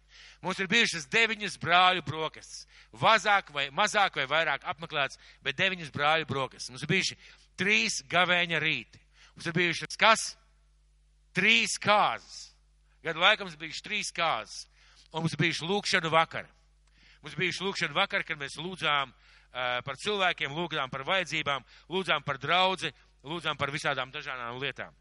[0.43, 2.65] Mums ir bijušas deviņas brāļu brokastis.
[2.93, 6.69] Vazāk vai mazāk vai vairāk apmeklēts, bet deviņas brāļu brokastis.
[6.73, 7.17] Mums ir bijuši
[7.59, 9.01] trīs gavēņa rīti.
[9.36, 10.27] Mums ir bijušas kas?
[11.36, 12.39] Trīs kāzas.
[13.05, 14.65] Gadu laikam mums bijuši trīs kāzas.
[15.13, 16.49] Un mums bijuši lūkšanu vakari.
[17.23, 22.39] Mums bijuši lūkšanu vakari, kad mēs lūdzām uh, par cilvēkiem, lūdzām par vajadzībām, lūdzām par
[22.39, 22.93] draudzi,
[23.27, 24.95] lūdzām par visādām dažādām lietām.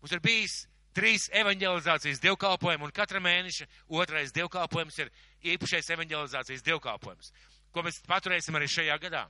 [0.00, 0.56] Mums ir bijis
[0.96, 3.66] trīs evanģelizācijas dievkalpojumi, un katra mēneša
[4.00, 5.10] otrais dievkalpojums ir
[5.54, 7.32] īpašais evanģelizācijas dievkalpojums,
[7.72, 9.26] ko mēs paturēsim arī šajā gadā.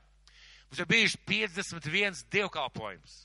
[0.69, 3.17] Mums ir bijuši 51 dievkalpojums.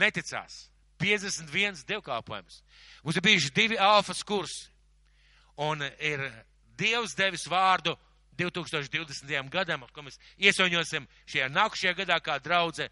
[0.00, 0.68] Neticās.
[1.00, 2.62] 51 dievkalpojums.
[3.04, 4.70] Mums ir bijuši divi alfas kursi.
[5.60, 6.22] Un ir
[6.78, 7.94] Dievs devis vārdu
[8.38, 9.50] 2020.
[9.50, 12.88] gadam, ko mēs iesaņosim šajā nākušajā gadā kā draudze.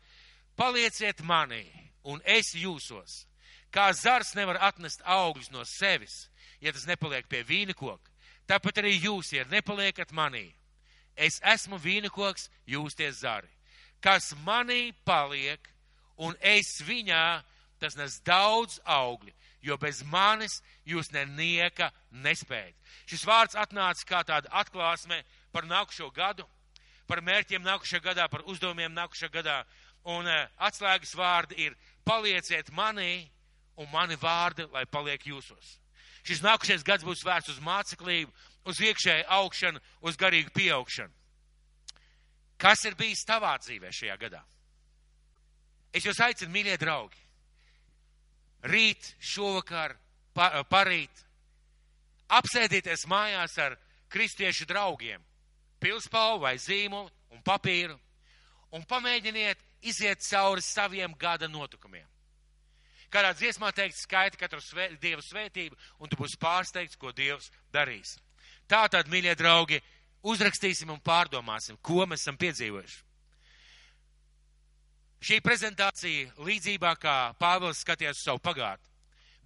[0.57, 1.65] Palieciet manī,
[2.07, 3.25] un es jūsos
[3.73, 6.27] Kā zars nevar atnest augļus no sevis,
[6.61, 8.11] ja tas nepaliek pie vīna koka,
[8.47, 10.51] tāpat arī jūs, ja nepaliekat manī,
[11.17, 13.51] Es esmu vīnakoks, jūs tie zari.
[14.01, 15.61] Kas manī paliek,
[16.17, 17.43] un es viņā,
[17.79, 22.75] tas nes daudz augļu, jo bez manis jūs nenieka nespējat.
[23.07, 26.47] Šis vārds atnāca kā tāda atklāsme par nākušo gadu,
[27.07, 29.63] par mērķiem nākušajā gadā, par uzdevumiem nākušajā gadā.
[30.03, 33.29] Un uh, atslēgas vārdi ir palieciet manī,
[33.77, 35.79] un mani vārdi, lai paliek jūsos.
[36.23, 38.31] Šis nākušais gads būs vērsts uz māceklību,
[38.69, 41.13] uz iekšēju augšanu, uz garīgu pieaugšanu.
[42.63, 44.43] Kas ir bijis tavā dzīvē šajā gadā?
[45.93, 47.19] Es jūs aicinu, mīļie draugi,
[48.71, 49.97] rīt, šovakar,
[50.33, 51.25] pa, parīt,
[52.33, 53.77] apsēdieties mājās ar
[54.13, 55.21] kristiešu draugiem,
[55.83, 57.99] pilspālu vai zīmolu un papīru,
[58.73, 59.61] un pamēģiniet
[59.91, 62.07] iziet cauri saviem gada notikumiem.
[63.13, 68.17] Kādā dziesmā teikt, skaiti katru svē, Dievu svētību, un tu būsi pārsteigts, ko Dievs darīs.
[68.71, 69.83] Tātad, mīļie draugi,
[70.25, 73.03] uzrakstīsim un pārdomāsim, ko mēs esam piedzīvojuši.
[75.23, 78.89] Šī prezentācija līdzībā kā Pāvils skatījās uz savu pagātni,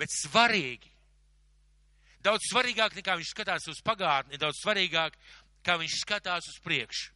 [0.01, 0.89] bet svarīgi,
[2.25, 5.19] daudz svarīgāk nekā viņš skatās uz pagātni, daudz svarīgāk,
[5.67, 7.16] kā viņš skatās uz priekšu.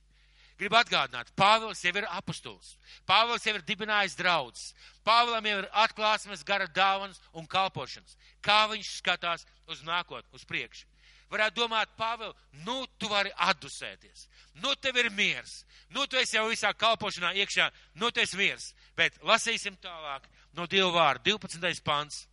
[0.60, 2.74] Gribu atgādināt, Pāvils jau ir apustulis.
[3.08, 4.74] Pāvils jau ir dibinājis draudzes.
[5.06, 8.18] Pāvilam jau ir atklāsmes, gara dāvanas un kalpošanas.
[8.44, 10.84] Kā viņš skatās uz nākotni, uz priekšu.
[11.32, 12.36] Varētu domāt, Pāvils,
[12.66, 14.26] nu tu vari atdusēties.
[14.60, 15.62] Nu tev ir miers.
[15.88, 17.70] Nu tu esi jau visā kalpošanā iekšā.
[17.94, 18.74] Nu tu esi miers.
[18.98, 20.26] Bet lasīsim tālāk
[20.58, 21.80] no Dieva vārda 12.
[21.86, 22.26] pants.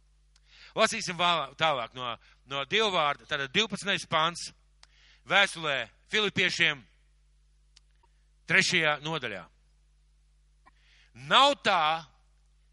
[0.76, 1.16] Lasīsim
[1.62, 2.12] tālāk no,
[2.50, 4.10] no Dieva vārda, tātad 12.
[4.12, 4.50] pants
[5.30, 6.84] vēstulē Filipiešiem
[8.48, 9.44] trešajā nodaļā.
[11.28, 12.06] Nav tā,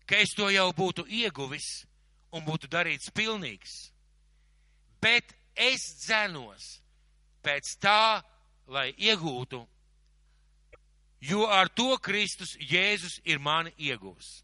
[0.07, 1.85] ka es to jau būtu ieguvis
[2.35, 3.75] un būtu darīts pilnīgs,
[5.01, 6.79] bet es dzenos
[7.45, 8.23] pēc tā,
[8.67, 9.61] lai iegūtu,
[11.25, 14.43] jo ar to Kristus Jēzus ir mani ieguvis.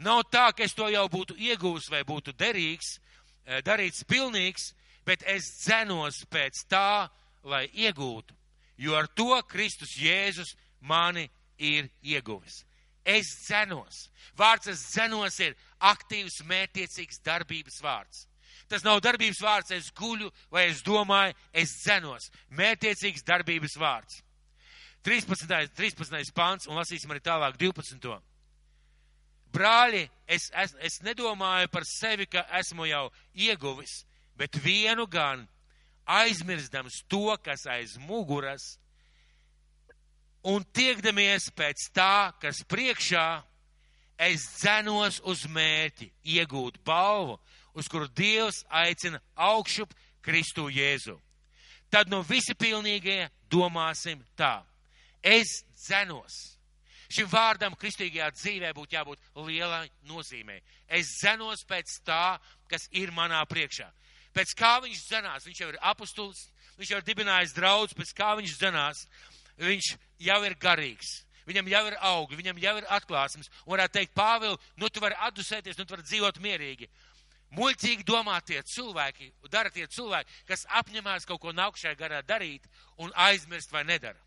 [0.00, 2.98] Nav tā, ka es to jau būtu ieguvis vai būtu derīgs,
[3.66, 4.72] darīts pilnīgs,
[5.06, 7.10] bet es dzenos pēc tā,
[7.44, 8.39] lai iegūtu
[8.80, 11.28] jo ar to Kristus Jēzus mani
[11.60, 12.64] ir ieguvis.
[13.04, 14.08] Es dzenos.
[14.36, 18.26] Vārds es dzenos ir aktīvs, mērķiecīgs darbības vārds.
[18.70, 22.30] Tas nav darbības vārds, es guļu vai es domāju, es dzenos.
[22.56, 24.22] Mērķiecīgs darbības vārds.
[25.02, 25.72] 13.
[25.76, 26.32] 13.
[26.36, 28.20] pants un lasīsim arī tālāk 12.
[29.50, 34.04] Brāļi, es, es, es nedomāju par sevi, ka esmu jau ieguvis,
[34.38, 35.48] bet vienu gan
[36.10, 38.76] aizmirstams to, kas aiz muguras,
[40.42, 43.26] un tiekdamies pēc tā, kas priekšā,
[44.20, 47.38] es dzenos uz mērķi, iegūt balvu,
[47.76, 49.94] uz kuru Dievs aicina augšup
[50.24, 51.16] Kristu Jēzu.
[51.90, 54.60] Tad no visi pilnīgie domāsim tā.
[55.22, 56.56] Es dzenos.
[57.10, 60.60] Šim vārdam kristīgajā dzīvē būtu jābūt lielai nozīmē.
[60.86, 62.38] Es dzenos pēc tā,
[62.70, 63.88] kas ir manā priekšā
[64.36, 65.46] pēc kā viņš dzenās.
[65.48, 66.46] Viņš jau ir apustulis,
[66.78, 69.04] viņš jau ir dibinājis draudz, pēc kā viņš dzenās.
[69.60, 69.92] Viņš
[70.24, 71.20] jau ir garīgs.
[71.48, 73.50] Viņam jau ir augi, viņam jau ir atklāsmes.
[73.64, 76.88] Un varētu teikt, Pāvils, nu tu vari atdusēties, nu tu vari dzīvot mierīgi.
[77.58, 82.68] Muļķīgi domā tie cilvēki, dara tie cilvēki, kas apņemās kaut ko nākušajā garā darīt
[83.02, 84.20] un aizmirst vai nedara.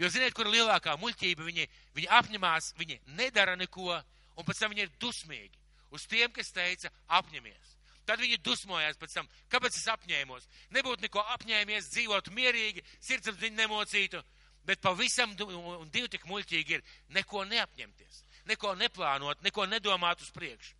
[0.00, 1.44] Jo ziniet, kur ir lielākā muļķība?
[1.44, 1.68] Viņi,
[1.98, 4.00] viņi apņemās, viņi nedara neko,
[4.34, 5.60] un pēc tam viņi ir dusmīgi
[5.94, 6.90] uz tiem, kas teica,
[7.20, 7.73] apņemies.
[8.04, 10.48] Tad viņi dusmojās pēc tam, kāpēc es apņēmos.
[10.76, 14.20] Nebūtu neko apņēmies, dzīvot mierīgi, sirdsapziņu nemocītu,
[14.68, 16.84] bet pavisam un divi tik muļķīgi ir
[17.16, 20.74] neko neapņemties, neko neplānot, neko nedomāt uz priekšu.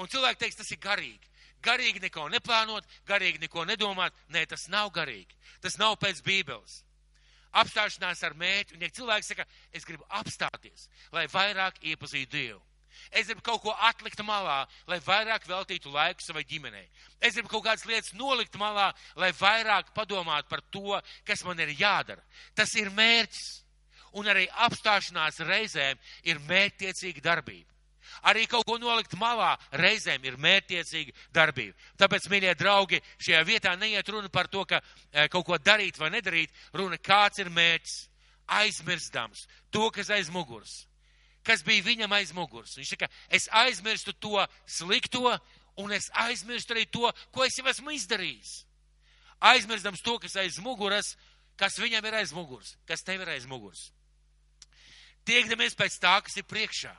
[0.00, 1.28] Un cilvēki teiks, tas ir garīgi.
[1.60, 4.16] Garīgi neko neplānot, garīgi neko nedomāt.
[4.32, 5.36] Nē, tas nav garīgi.
[5.60, 6.80] Tas nav pēc Bībeles.
[7.60, 12.62] Apstāšanās ar mērķi, un ja cilvēks saka, es gribu apstāties, lai vairāk iepazītu Dievu.
[13.10, 16.84] Es gribu kaut ko atlikt malā, lai vairāk veltītu laiku savai ģimenei.
[17.18, 21.74] Es gribu kaut kādas lietas nolikt malā, lai vairāk padomātu par to, kas man ir
[21.74, 22.22] jādara.
[22.54, 23.48] Tas ir mērķis.
[24.18, 27.68] Un arī apstāšanās reizēm ir mērķtiecīga darbība.
[28.26, 31.76] Arī kaut ko nolikt malā reizēm ir mērķtiecīga darbība.
[31.98, 36.10] Tāpēc, mīļie draugi, šajā vietā neiet runa par to, ka e, kaut ko darīt vai
[36.10, 36.50] nedarīt.
[36.74, 37.98] Runa, kāds ir mērķis.
[38.50, 40.89] Aizmirstams to, kas aiz muguras
[41.50, 42.76] kas bija viņam aiz muguras.
[42.78, 44.38] Viņš saka, es aizmirstu to
[44.70, 45.34] slikto,
[45.82, 48.52] un es aizmirstu arī to, ko es jau esmu izdarījis.
[49.50, 51.16] Aizmirstams to, kas aiz muguras,
[51.58, 53.88] kas viņam ir aiz muguras, kas tev ir aiz muguras.
[55.26, 56.92] Tiekdamies pēc tā, kas ir priekšā,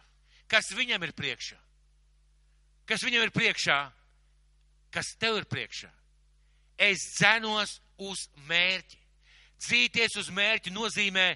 [0.51, 1.57] kas viņam ir priekšā,
[2.89, 3.79] kas viņam ir priekšā,
[4.91, 5.89] kas tev ir priekšā.
[6.81, 8.99] Es cenos uz mērķi.
[9.61, 11.27] Dzīties uz mērķi nozīmē,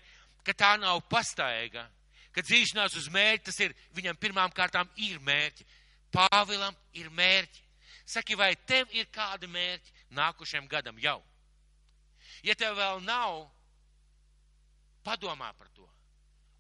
[0.45, 1.85] ka tā nav pastaiga,
[2.35, 5.65] ka dzīšanās uz mērķi tas ir, viņam pirmām kārtām ir mērķi.
[6.15, 7.63] Pāvilam ir mērķi.
[8.05, 11.17] Saki, vai tev ir kādi mērķi nākušajam gadam jau?
[12.45, 13.47] Ja tev vēl nav,
[15.05, 15.87] padomā par to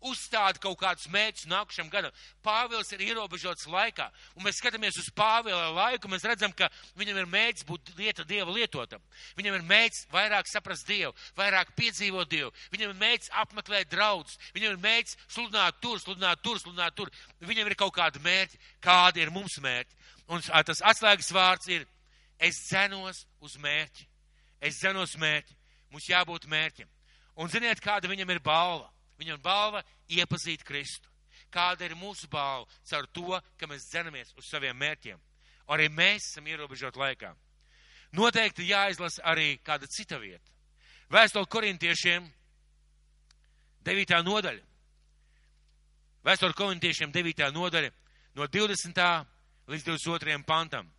[0.05, 2.13] uzstāda kaut kādus mērķus nākušam gadam.
[2.45, 6.69] Pāvils ir ierobežots laikā, un mēs skatāmies uz Pāvila laiku, mēs redzam, ka
[6.99, 9.03] viņam ir mērķis būt lieta Dieva lietotam.
[9.37, 12.53] Viņam ir mērķis vairāk saprast Dievu, vairāk piedzīvot Dievu.
[12.73, 17.11] Viņam ir mērķis apmeklēt draudus, viņam ir mērķis sludināt tur, sludināt tur, sludināt tur.
[17.41, 20.03] Viņam ir kaut kādi mērķi, kādi ir mums mērķi.
[20.31, 21.85] Un tas atslēgas vārds ir,
[22.41, 24.07] es dzenos uz mērķi.
[24.65, 25.53] Es dzenos mērķi.
[25.93, 26.89] Mums jābūt mērķim.
[27.39, 28.89] Un ziniet, kāda viņam ir balva?
[29.19, 31.09] Viņam balva iepazīt Kristu.
[31.51, 32.67] Kāda ir mūsu balva?
[32.89, 35.19] Caur to, ka mēs dzenamies uz saviem mērķiem.
[35.71, 37.31] Arī mēs esam ierobežot laikā.
[38.15, 40.51] Noteikti jāizlasa arī kāda cita vieta.
[41.11, 42.27] Vēstule korintiešiem
[43.85, 44.15] 9.
[44.25, 44.63] nodaļa.
[46.25, 47.45] Vēstule korintiešiem 9.
[47.53, 47.91] nodaļa
[48.35, 49.01] no 20.
[49.71, 50.37] līdz 22.
[50.45, 50.89] pantam.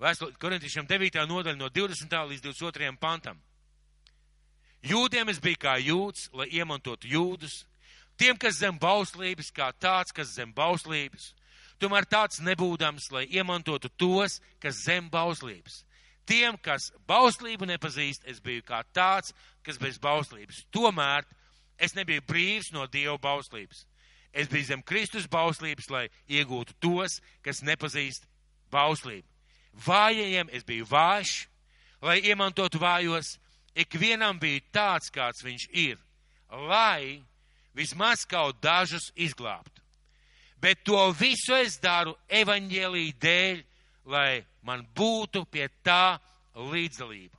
[0.00, 1.22] Vēstule korintiešiem 9.
[1.28, 2.18] nodaļa no 20.
[2.32, 2.96] līdz 22.
[3.00, 3.40] pantam.
[4.80, 7.64] Jūdiem es biju kā jūds, lai iemantotu jūdus,
[8.16, 11.34] tiem, kas zem bauslības, kā tāds, kas zem bauslības,
[11.80, 15.82] tomēr tāds nebūdams, lai iemantotu tos, kas zem bauslības.
[16.28, 19.34] Tiem, kas bauslību nepazīst, es biju kā tāds,
[19.66, 20.62] kas bez bauslības.
[20.72, 21.26] Tomēr
[21.80, 23.84] es nebiju brīvs no Dieva bauslības.
[24.32, 28.28] Es biju zem Kristus bauslības, lai iegūtu tos, kas nepazīst
[28.70, 29.26] bauslību.
[29.86, 31.48] Vājajiem es biju vājš,
[32.02, 33.38] lai iemantotu vājos,
[33.74, 35.98] ikvienam bija tāds, kāds viņš ir,
[36.50, 37.22] lai
[37.76, 39.80] vismaz kaut dažus izglābtu.
[40.60, 43.62] Bet to visu es daru evaņģēlī dēļ,
[44.12, 46.18] lai man būtu pie tā
[46.54, 47.36] līdzdalība.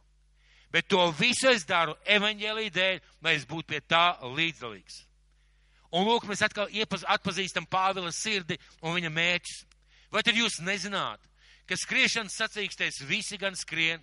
[0.72, 5.04] Bet to visu es daru evaņģēlī dēļ, lai es būtu pie tā līdzdalīgs.
[5.92, 9.58] Un lūk, mēs atkal iepaz, atpazīstam Pāvila sirdi un viņa mērķus.
[10.12, 11.20] Vai tad jūs nezināt,
[11.68, 14.00] ka skriešanas sacīkstēs visi gan skrien,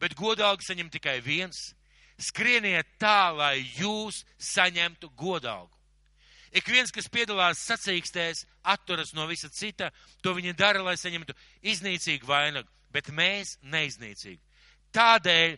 [0.00, 1.74] bet godalgu saņem tikai viens.
[2.20, 5.72] Skrieniet tā, lai jūs saņemtu godalgu.
[6.52, 12.26] Ik viens, kas piedalās sacīkstēs, atturas no visa cita, to viņi dara, lai saņemtu iznīcīgu
[12.26, 14.40] vainagu, bet mēs neiznīcīgi.
[14.92, 15.54] Tādēļ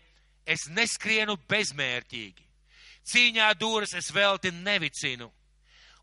[0.53, 2.45] es neskrienu bezmērķīgi.
[3.09, 5.30] Cīņā dūras es velti nevicinu.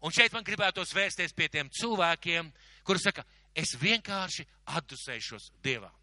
[0.02, 2.50] Un šeit man gribētos vērsties pie tiem cilvēkiem,
[2.88, 3.24] kuri saka,
[3.54, 4.48] es vienkārši
[4.80, 5.99] atdusēšos Dievam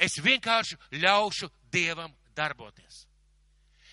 [0.00, 3.04] es vienkārši ļaušu Dievam darboties.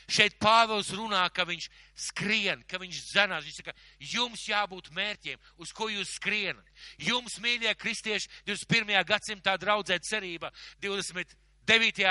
[0.07, 1.65] Šeit Pāvils runā, ka viņš
[1.99, 3.43] skrien, ka viņš zenās.
[3.43, 6.63] Viņš saka, jums jābūt mērķiem, uz ko jūs skrienat.
[7.03, 8.95] Jums, mīļie kristieši, 21.
[9.03, 11.35] gadsimtā draudzē cerība 20.
[11.67, 12.07] 9.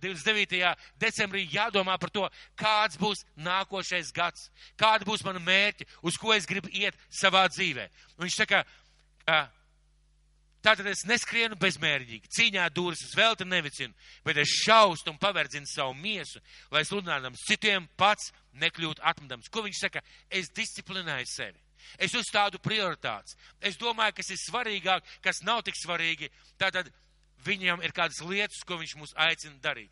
[0.00, 0.76] 29.
[0.96, 2.24] decembrī jādomā par to,
[2.56, 4.48] kāds būs nākošais gads,
[4.80, 7.90] kāda būs mana mērķa, uz ko es gribu iet savā dzīvē.
[8.16, 8.62] Un viņš saka,
[10.62, 15.96] Tātad es neskrienu bezmērķīgi, cīņā dūris uz velti nevicinu, bet es šaustu un paverdzinu savu
[15.98, 16.38] miesu,
[16.70, 18.30] lai sludinādams citiem pats
[18.62, 19.50] nekļūtu atmetams.
[19.50, 20.04] Ko viņš saka?
[20.30, 21.58] Es disciplinēju sevi.
[21.98, 23.34] Es uzstādu prioritātes.
[23.58, 26.30] Es domāju, kas ir svarīgāk, kas nav tik svarīgi.
[26.62, 26.92] Tātad
[27.42, 29.90] viņam ir kādas lietas, ko viņš mūs aicina darīt.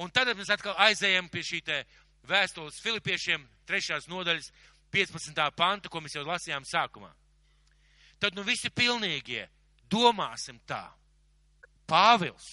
[0.00, 1.82] Un tad mēs atkal aizējam pie šī te
[2.30, 4.48] vēstules Filipiešiem, trešās nodaļas,
[4.92, 5.50] 15.
[5.56, 7.10] panta, ko mēs jau lasījām sākumā.
[8.20, 9.48] Tad nu visi pilnīgie
[9.92, 10.84] domāsim tā.
[11.88, 12.48] Pāvils,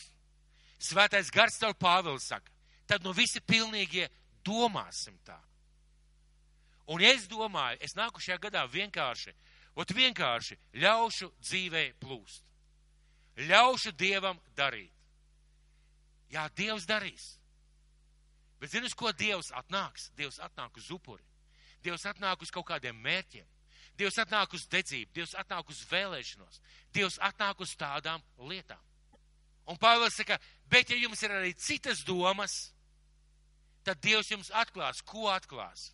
[0.79, 2.51] svētais gars caur Pāvilu saka,
[2.89, 4.09] tad nu visi pilnīgie
[4.45, 5.37] domāsim tā.
[6.89, 9.33] Un es domāju, es nāku šajā gadā vienkārši,
[9.77, 12.43] ot vienkārši ļaušu dzīvē plūst.
[13.49, 14.91] Ļaušu Dievam darīt.
[16.33, 17.35] Jā, Dievs darīs.
[18.59, 20.09] Bet zini, uz ko Dievs atnāks?
[20.17, 21.23] Dievs atnāk uz upuri.
[21.85, 23.47] Dievs atnāk uz kaut kādiem mērķiem.
[23.99, 26.61] Dievs atnāk uz dedzību, Dievs atnāk uz vēlēšanos,
[26.95, 28.79] Dievs atnāk uz tādām lietām.
[29.69, 30.39] Un Pāvils saka,
[30.71, 32.71] bet ja jums ir arī citas domas,
[33.83, 35.89] tad Dievs jums atklās, ko atklās.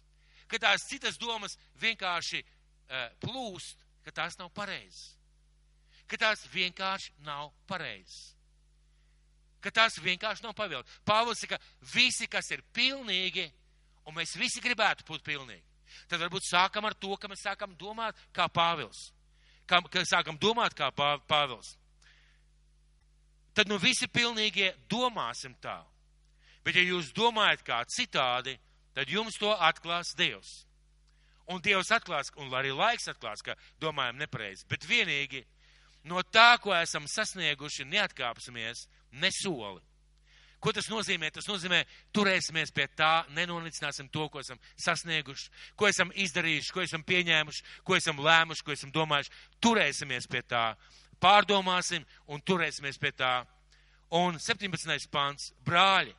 [0.47, 5.15] Ka tās citas domas vienkārši uh, plūst, ka tās nav pareizas.
[6.05, 8.35] Ka tās vienkārši nav pareizas.
[9.65, 11.01] Ka tās vienkārši nav pavilti.
[11.09, 11.57] Pāvils saka,
[11.95, 13.49] visi, kas ir pilnīgi,
[14.05, 15.74] un mēs visi gribētu būt pilnīgi
[16.09, 19.11] tad varbūt sākam ar to, ka mēs sākam domāt kā Pāvils.
[19.65, 21.75] Kā, ka sākam domāt kā Pāvils.
[23.55, 25.79] Tad nu visi pilnīgie domāsim tā.
[26.65, 28.57] Bet ja jūs domājat kā citādi,
[28.97, 30.65] tad jums to atklās Dievs.
[31.47, 34.65] Un Dievs atklās, un arī laiks atklās, ka domājam nepareizi.
[34.67, 35.43] Bet vienīgi
[36.09, 38.87] no tā, ko esam sasnieguši, neatkāpsimies
[39.21, 39.83] ne soli.
[40.65, 41.29] Ko tas nozīmē?
[41.29, 41.83] Tas nozīmē,
[42.15, 47.93] turēsimies pie tā, nenonicināsim to, ko esam sasnieguši, ko esam izdarījuši, ko esam pieņēmuši, ko
[47.99, 49.29] esam lēmuši, ko esam domājuši.
[49.61, 50.63] Turēsimies pie tā,
[51.21, 52.01] pārdomāsim
[52.33, 53.35] un turēsimies pie tā.
[54.17, 55.05] Un 17.
[55.13, 56.15] pants- brāļi,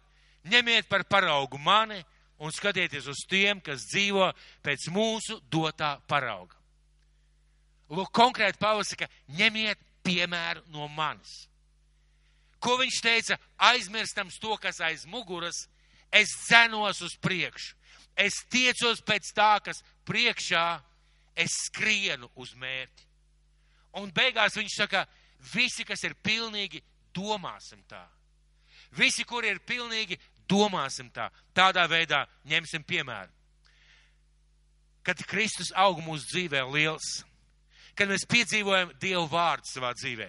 [0.47, 1.99] ņemiet par paraugu mani
[2.39, 4.31] un skatieties uz tiem, kas dzīvo
[4.63, 6.55] pēc mūsu dotā parauga.
[7.91, 11.49] Lūk, konkrēti Pāvils saka, ņemiet piemēru no manis.
[12.63, 13.39] Ko viņš teica?
[13.71, 15.67] Aizmirstams to, kas aiz muguras,
[16.13, 17.75] es cenos uz priekšu.
[18.17, 20.67] Es tiecos pēc tā, kas priekšā,
[21.37, 23.05] es skrienu uz mērķi.
[24.01, 25.05] Un beigās viņš saka,
[25.53, 26.81] visi, kas ir pilnīgi,
[27.17, 28.03] domāsim tā.
[28.97, 30.17] Visi, kuri ir pilnīgi,
[30.49, 31.29] domāsim tā.
[31.57, 33.33] Tādā veidā ņemsim piemēru.
[35.07, 37.23] Kad Kristus aug mūsu dzīvē liels,
[37.97, 40.27] kad mēs piedzīvojam Dievu vārdu savā dzīvē,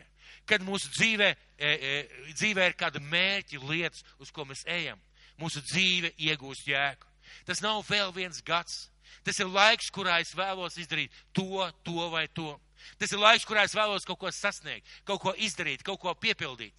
[0.48, 5.00] kad mūsu dzīvē, e, e, dzīvē ir kāda mērķa lietas, uz ko mēs ejam,
[5.42, 7.08] mūsu dzīve iegūst jēgu.
[7.48, 8.88] Tas nav vēl viens gads.
[9.24, 12.56] Tas ir laiks, kurā es vēlos izdarīt to, to vai to.
[13.00, 16.76] Tas ir laiks, kurā es vēlos kaut ko sasniegt, kaut ko izdarīt, kaut ko piepildīt.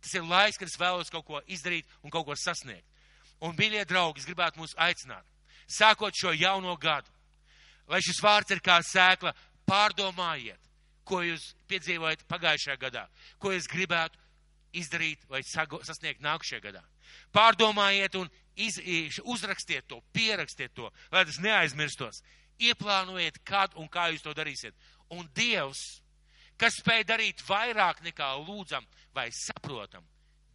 [0.00, 2.86] Tas ir laiks, kad es vēlos kaut ko izdarīt un kaut ko sasniegt.
[3.40, 5.24] Un, mīļie draugi, es gribētu mūs aicināt,
[5.64, 7.08] sākot šo jauno gadu,
[7.88, 9.32] lai šis vārds ir kā sēkla,
[9.68, 10.69] pārdomājiet,
[11.04, 13.06] ko jūs piedzīvojat pagājušajā gadā,
[13.38, 14.18] ko jūs gribētu
[14.76, 16.82] izdarīt vai sasniegt nākušajā gadā.
[17.34, 18.78] Pārdomājiet un iz,
[19.24, 22.22] uzrakstiet to, pierakstiet to, lai tas neaizmirstos.
[22.60, 24.76] Ieplānojiet, kad un kā jūs to darīsiet.
[25.16, 26.02] Un Dievs,
[26.60, 28.84] kas spēj darīt vairāk nekā lūdzam
[29.16, 30.04] vai saprotam,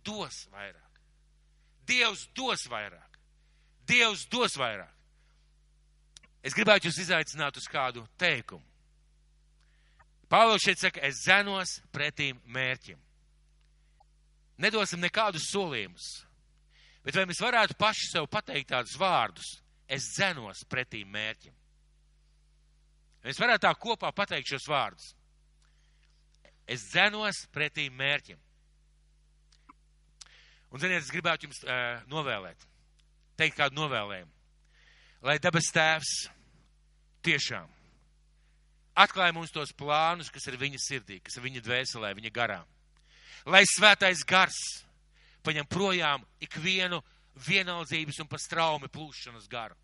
[0.05, 1.01] dos vairāk.
[1.85, 3.17] Dievs dos vairāk.
[3.85, 4.93] Dievs dos vairāk.
[6.45, 8.63] Es gribētu jūs izaicināt uz kādu teikumu.
[10.31, 12.97] Pāvils šeit saka, es zenos pretīm mērķim.
[14.61, 16.05] Nedosim nekādus solījumus,
[17.03, 19.57] bet vai mēs varētu paši sev pateikt tādus vārdus,
[19.91, 21.53] es zenos pretīm mērķim.
[23.25, 25.11] Mēs varētu tā kopā pateikt šos vārdus.
[26.69, 28.39] Es zenos pretīm mērķim.
[30.71, 32.65] Un, ziniet, es gribētu jums uh, novēlēt,
[33.37, 34.31] teikt kādu novēlējumu.
[35.25, 36.13] Lai dabas tēvs
[37.25, 37.74] tiešām
[38.95, 42.61] atklāja mums tos plānus, kas ir viņa sirdī, kas ir viņa dvēselē, viņa garā.
[43.45, 44.57] Lai svētais gars
[45.45, 47.01] paņem projām ikvienu
[47.45, 49.77] vienaldzības un pastraumi plūšanas garu.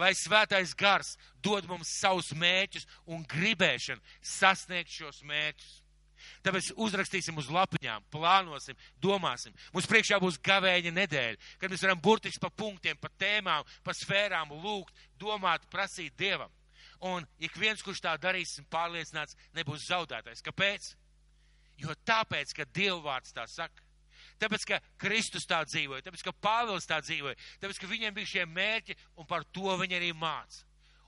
[0.00, 1.14] Lai svētais gars
[1.44, 5.80] dod mums savus mēķus un gribēšanu sasniegt šos mēķus.
[6.44, 9.52] Tāpēc uzrakstīsim uz lapiņām, plānosim, domāsim.
[9.74, 14.54] Mums priekšā būs gavēņa nedēļa, kad mēs varam burtiski pa punktiem, pa tēmām, pa sfērām
[14.56, 16.52] lūgt, domāt, prasīt Dievam.
[17.00, 20.42] Un ik viens, kurš tā darīs, pārliecināts, nebūs zaudētais.
[20.44, 20.92] Kāpēc?
[21.82, 23.82] Jo tāpēc, ka Dievvvārds tā saka.
[24.40, 28.44] Tāpēc, ka Kristus tā dzīvoja, tāpēc, ka Pāvils tā dzīvoja, tāpēc, ka viņiem bija šie
[28.50, 30.64] mērķi, un par to viņi arī māca.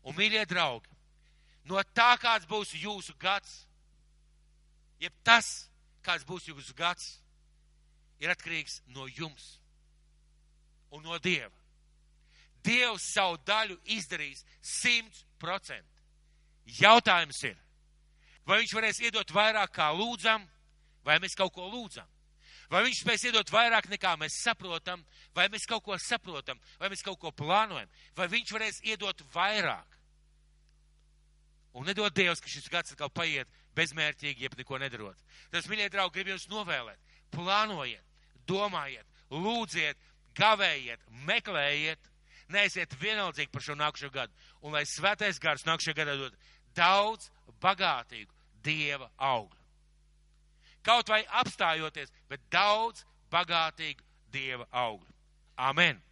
[0.07, 0.91] Un, mīļie draugi,
[1.67, 3.65] no tā, kāds būs jūsu gads,
[5.03, 5.69] jeb tas,
[6.07, 7.17] kāds būs jūsu gads,
[8.23, 9.57] ir atkarīgs no jums
[10.95, 11.53] un no Dieva.
[12.65, 16.03] Dievs savu daļu izdarīs simts procenti.
[16.81, 17.57] Jautājums ir,
[18.47, 20.47] vai viņš varēs iedot vairāk kā lūdzam,
[21.07, 22.09] vai mēs kaut ko lūdzam?
[22.71, 27.05] Vai viņš spēs iedot vairāk nekā mēs saprotam, vai mēs kaut ko saprotam, vai mēs
[27.07, 27.87] kaut ko plānojam,
[28.19, 29.95] vai viņš varēs iedot vairāk?
[31.77, 35.19] Un nedod Dievs, ka šis gads atkal paiet bezmērķīgi, jeb neko nedarot.
[35.53, 36.99] Tas, mīļie draugi, grib jums novēlēt.
[37.35, 38.03] Plānojiet,
[38.49, 40.01] domājiet, lūdziet,
[40.39, 42.11] gavējiet, meklējiet,
[42.55, 44.33] neesiet vienaldzīgi par šo nākušo gadu.
[44.63, 46.37] Un lai svētais gars nākušajā gadā dod
[46.77, 47.31] daudz
[47.63, 48.33] bagātīgu
[48.67, 49.63] dieva augļu.
[50.87, 55.15] Kaut vai apstājoties, bet daudz bagātīgu dieva augļu.
[55.57, 56.06] Amen!